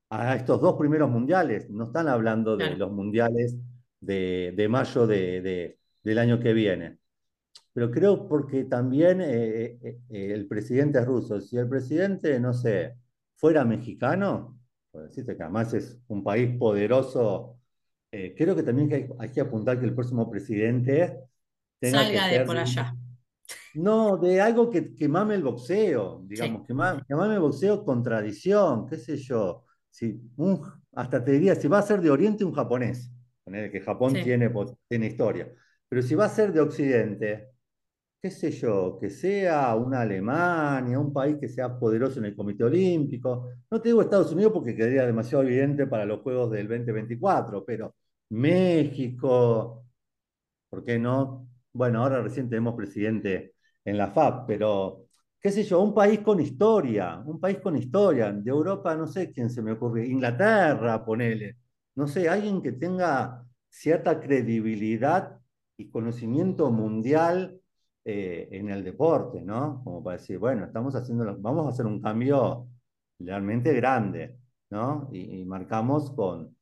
[0.10, 2.80] a estos dos primeros mundiales, no están hablando de claro.
[2.80, 3.58] los mundiales
[3.99, 6.99] de, de mayo de, de, del año que viene
[7.78, 11.39] pero creo porque también eh, eh, eh, el presidente es ruso.
[11.39, 12.95] Si el presidente, no sé,
[13.36, 17.60] fuera mexicano, por decirte que además es un país poderoso,
[18.12, 21.20] eh, creo que también hay, hay, que apuntar que el próximo presidente
[21.80, 22.95] tenga salga que de por allá.
[23.76, 27.03] No, de algo que, que mame el boxeo, digamos, que, mame,
[27.36, 29.66] el boxeo con tradición, qué sé yo.
[29.97, 30.61] Si un,
[30.93, 33.11] hasta te diría, si va a ser de Oriente, un japonés,
[33.47, 34.51] el que Japón tiene,
[34.87, 35.51] tiene historia.
[35.89, 37.49] Pero si va a ser de Occidente,
[38.21, 42.63] qué sé yo, que sea una Alemania, un país que sea poderoso en el Comité
[42.65, 43.49] Olímpico.
[43.71, 47.95] No te digo Estados Unidos porque quedaría demasiado evidente para los Juegos del 2024, pero
[48.29, 49.83] México,
[50.69, 51.49] ¿por qué no?
[51.73, 55.07] Bueno, ahora recién tenemos presidente en la FAB, pero
[55.41, 58.31] qué sé yo, un país con historia, un país con historia.
[58.31, 61.57] De Europa no sé quién se me ocurre, Inglaterra, ponele.
[61.95, 65.39] No sé, alguien que tenga cierta credibilidad
[65.77, 67.59] y conocimiento mundial
[68.03, 69.81] eh, en el deporte, ¿no?
[69.83, 72.67] Como para decir, bueno, estamos haciendo, vamos a hacer un cambio
[73.19, 74.38] realmente grande,
[74.69, 75.09] ¿no?
[75.11, 76.55] Y, marcamos con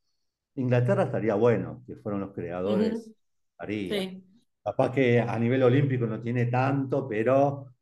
[0.55, 3.11] Inglaterra estaría bueno, que fueron los creadores.
[3.67, 4.23] Sí.
[4.63, 7.74] Capaz que a nivel olímpico no tiene tanto, pero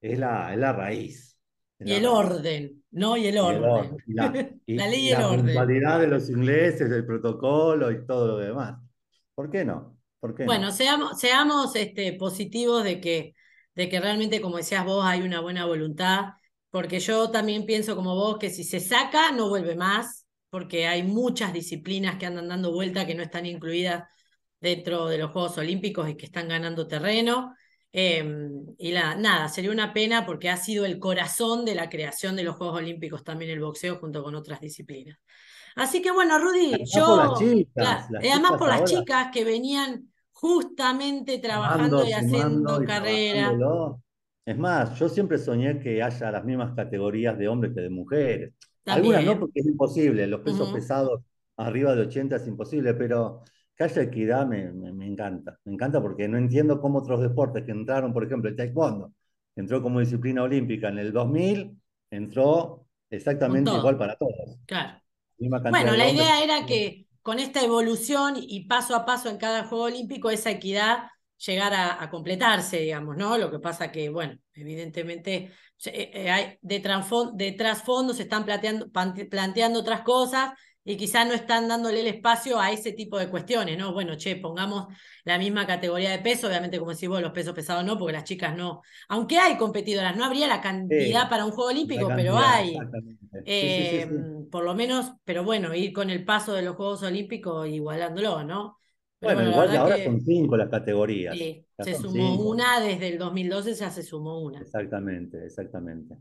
[0.00, 1.38] es la, es la raíz.
[1.78, 3.16] y el orden, ¿no?
[3.16, 3.96] Y el orden.
[4.06, 5.54] la, ley y el orden.
[5.82, 8.78] La de los ingleses, el protocolo y todo lo demás.
[9.34, 9.96] ¿Por qué no?
[10.20, 13.34] bueno, seamos, seamos este, positivos de que,
[13.76, 16.30] de que realmente, como decías vos, hay una buena voluntad,
[16.70, 21.04] porque yo también pienso como vos que si se saca, no vuelve más, porque hay
[21.04, 24.04] muchas disciplinas que andan dando vuelta que no están incluidas
[24.60, 27.54] dentro de los Juegos Olímpicos y que están ganando terreno.
[27.90, 32.36] Em, y la, nada, sería una pena porque ha sido el corazón de la creación
[32.36, 35.18] de los Juegos Olímpicos también el boxeo junto con otras disciplinas.
[35.76, 37.34] Así que bueno, Rudy, yo.
[38.18, 43.52] además por las chicas que venían justamente trabajando y haciendo carrera.
[44.44, 48.54] Es más, yo siempre soñé que haya las mismas categorías de hombres que de mujeres.
[48.86, 50.26] Algunas no, porque es imposible.
[50.26, 51.20] Los pesos pesados
[51.56, 53.42] arriba de 80 es imposible, pero
[53.84, 55.58] haya equidad me, me, encanta.
[55.64, 59.12] Me encanta porque no entiendo cómo otros deportes que entraron, por ejemplo, el taekwondo,
[59.56, 61.76] entró como disciplina olímpica en el 2000,
[62.10, 64.58] entró exactamente igual para todos.
[64.66, 65.00] Claro.
[65.38, 69.84] Bueno, la idea era que con esta evolución y paso a paso en cada Juego
[69.84, 71.10] Olímpico, esa equidad
[71.46, 73.38] llegara a, completarse, digamos, ¿no?
[73.38, 75.52] Lo que pasa que, bueno, evidentemente
[75.84, 76.82] eh, eh, de,
[77.34, 80.50] de trasfondo se están planteando, planteando otras cosas
[80.88, 83.92] y quizás no están dándole el espacio a ese tipo de cuestiones, ¿no?
[83.92, 84.86] Bueno, che, pongamos
[85.22, 88.24] la misma categoría de peso, obviamente como decís vos, los pesos pesados no, porque las
[88.24, 88.80] chicas no,
[89.10, 92.78] aunque hay competidoras, no habría la cantidad para un Juego Olímpico, pero hay.
[93.44, 98.42] Em, por lo menos, pero bueno, ir con el paso de los Juegos Olímpicos igualándolo,
[98.42, 98.77] ¿no?
[99.20, 101.36] Bueno, igual ahora son cinco las categorías.
[101.36, 104.60] Sí, se sumó una, desde el 2012 ya se sumó una.
[104.60, 106.14] Exactamente, exactamente.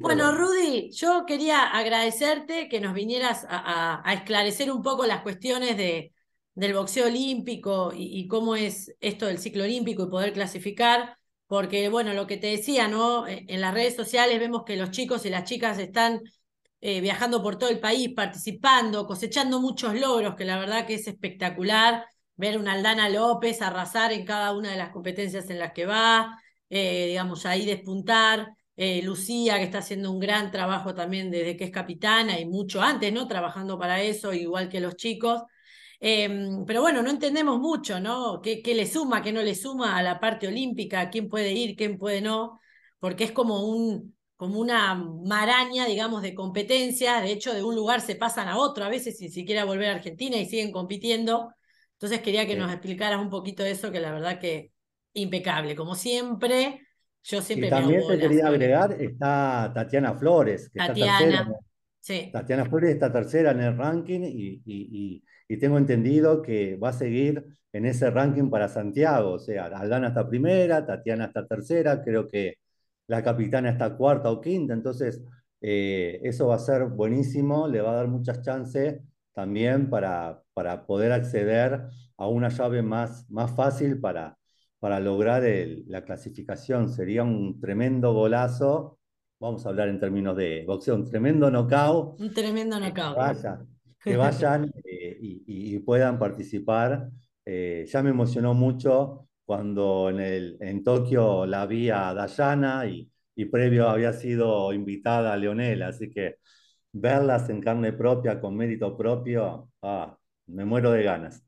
[0.00, 6.12] bueno, Rudy, yo quería agradecerte que nos vinieras a, esclarecer un poco las cuestiones de,
[6.54, 12.14] del boxeo olímpico y, cómo es esto del ciclo olímpico y poder clasificar, porque bueno,
[12.14, 13.28] lo que te decía, ¿no?
[13.28, 16.20] E, en las redes sociales vemos que los chicos y las chicas están
[16.80, 21.06] eh, viajando por todo el país, participando, cosechando muchos logros, que la verdad que es
[21.06, 22.06] espectacular
[22.40, 26.40] ver una Aldana López arrasar en cada una de las competencias en las que va,
[26.70, 28.54] eh, digamos, ahí despuntar.
[28.76, 32.80] Eh, Lucía, que está haciendo un gran trabajo también desde que es capitana y mucho
[32.80, 33.28] antes, ¿no?
[33.28, 35.42] Trabajando para eso, igual que los chicos.
[36.00, 38.40] Em, pero bueno, no entendemos mucho, ¿no?
[38.40, 41.10] ¿Qué, ¿Qué, le suma, qué no le suma a la parte olímpica?
[41.10, 42.58] ¿Quién puede ir, quién puede no?
[42.98, 47.22] Porque es como, un, como una maraña, digamos, de competencias.
[47.22, 49.94] De hecho, de un lugar se pasan a otro, a veces sin siquiera volver a
[49.96, 51.52] Argentina y siguen compitiendo.
[52.00, 54.72] Entonces quería que nos explicaras un poquito eso, que la verdad que
[55.12, 56.80] impecable, como siempre.
[57.22, 61.52] Yo siempre y también te quería agregar, está Tatiana Flores, que Tatiana,
[62.00, 62.30] sí.
[62.32, 66.94] Tatiana Flores está tercera en el ranking y, y, y, tengo entendido que va a
[66.94, 69.32] seguir en ese ranking para Santiago.
[69.32, 72.54] O sea, Aldana está primera, Tatiana está tercera, creo que
[73.08, 74.72] la capitana está cuarta o quinta.
[74.72, 75.20] Entonces,
[75.60, 79.02] eh, eso va a ser buenísimo, le va a dar muchas chances
[79.34, 81.88] también para, para poder acceder
[82.18, 84.36] a una llave más, más fácil para,
[84.78, 85.42] para lograr
[85.86, 86.90] la clasificación.
[86.90, 88.98] Sería un tremendo golazo,
[89.40, 92.20] vamos a hablar en términos de boxeo, un tremendo knockout.
[92.20, 93.16] Un tremendo knockout.
[94.04, 97.08] Que vayan, eh, y, puedan participar.
[97.46, 103.10] Eh, ya me emocionó mucho cuando en, el, en Tokio la vi a Dayana y,
[103.34, 106.36] y previo había sido invitada a Leonela, así que
[106.92, 110.18] verlas en carne propia, con mérito propio, ah,
[110.50, 111.42] me muero de ganas.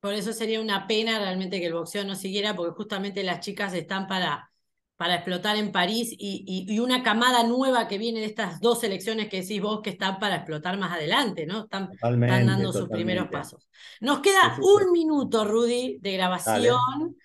[0.00, 3.74] Por eso sería una pena realmente que el boxeo no siguiera, porque justamente las chicas
[3.74, 4.50] están para,
[4.96, 9.28] para explotar en París y, y, una camada nueva que viene de estas dos selecciones
[9.28, 11.64] que decís vos que están para explotar más adelante, ¿no?
[11.64, 13.68] Están, dando sus primeros pasos.
[14.00, 17.16] Nos queda un minuto, Rudy, de grabación.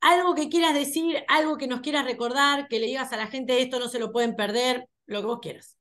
[0.00, 3.62] algo que quieras decir, algo que nos quieras recordar, que le digas a la gente
[3.62, 5.78] esto no se lo pueden perder, lo que vos quieras.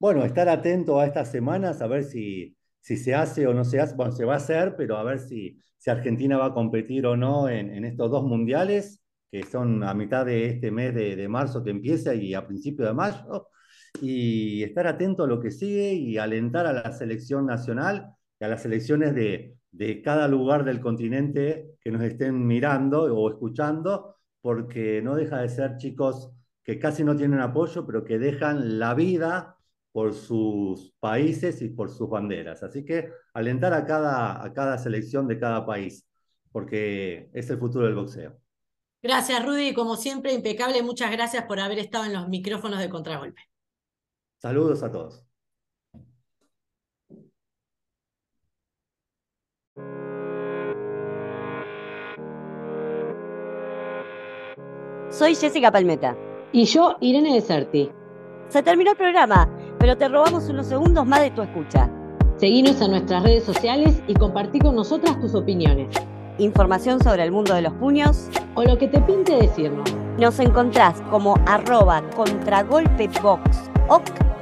[0.00, 3.80] Bueno, estar atento a estas semanas, a ver si, si se hace o no se
[3.80, 3.94] hace.
[3.94, 7.16] Bueno, se va a hacer, pero a ver si, si Argentina va a competir o
[7.16, 11.28] no en, en estos dos mundiales, que son a mitad de este mes de, de
[11.28, 13.48] marzo que empieza y a principio de mayo.
[14.00, 18.48] Y estar atento a lo que sigue y alentar a la selección nacional y a
[18.48, 25.02] las selecciones de, de cada lugar del continente que nos estén mirando o escuchando, porque
[25.02, 26.30] no deja de ser chicos
[26.64, 29.56] que casi no tienen apoyo, pero que dejan la vida
[29.92, 32.62] por sus países y por sus banderas.
[32.62, 36.06] Así que alentar a cada, a cada selección de cada país,
[36.52, 38.38] porque es el futuro del boxeo.
[39.02, 39.72] Gracias, Rudy.
[39.74, 40.82] Como siempre, impecable.
[40.82, 43.42] Muchas gracias por haber estado en los micrófonos de Contragolpe.
[44.38, 45.24] Saludos a todos.
[55.10, 56.16] Soy Jessica Palmeta.
[56.52, 57.90] Y yo, Irene Deserti.
[58.48, 59.48] Se terminó el programa,
[59.80, 61.90] pero te robamos unos segundos más de tu escucha.
[62.36, 65.88] Seguinos en nuestras redes sociales y compartí con nosotras tus opiniones.
[66.38, 68.28] Información sobre el mundo de los puños.
[68.54, 69.90] O lo que te pinte decirnos.
[70.18, 73.70] Nos encontrás como arroba contragolpebox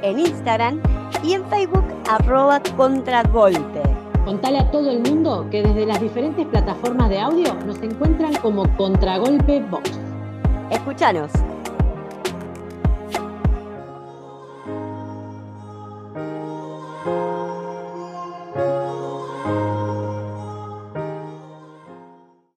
[0.01, 0.81] en Instagram
[1.23, 3.81] y en Facebook arroba contragolpe.
[4.25, 8.63] Contale a todo el mundo que desde las diferentes plataformas de audio nos encuentran como
[8.77, 9.99] Contragolpe Box.
[10.69, 11.31] Escúchanos.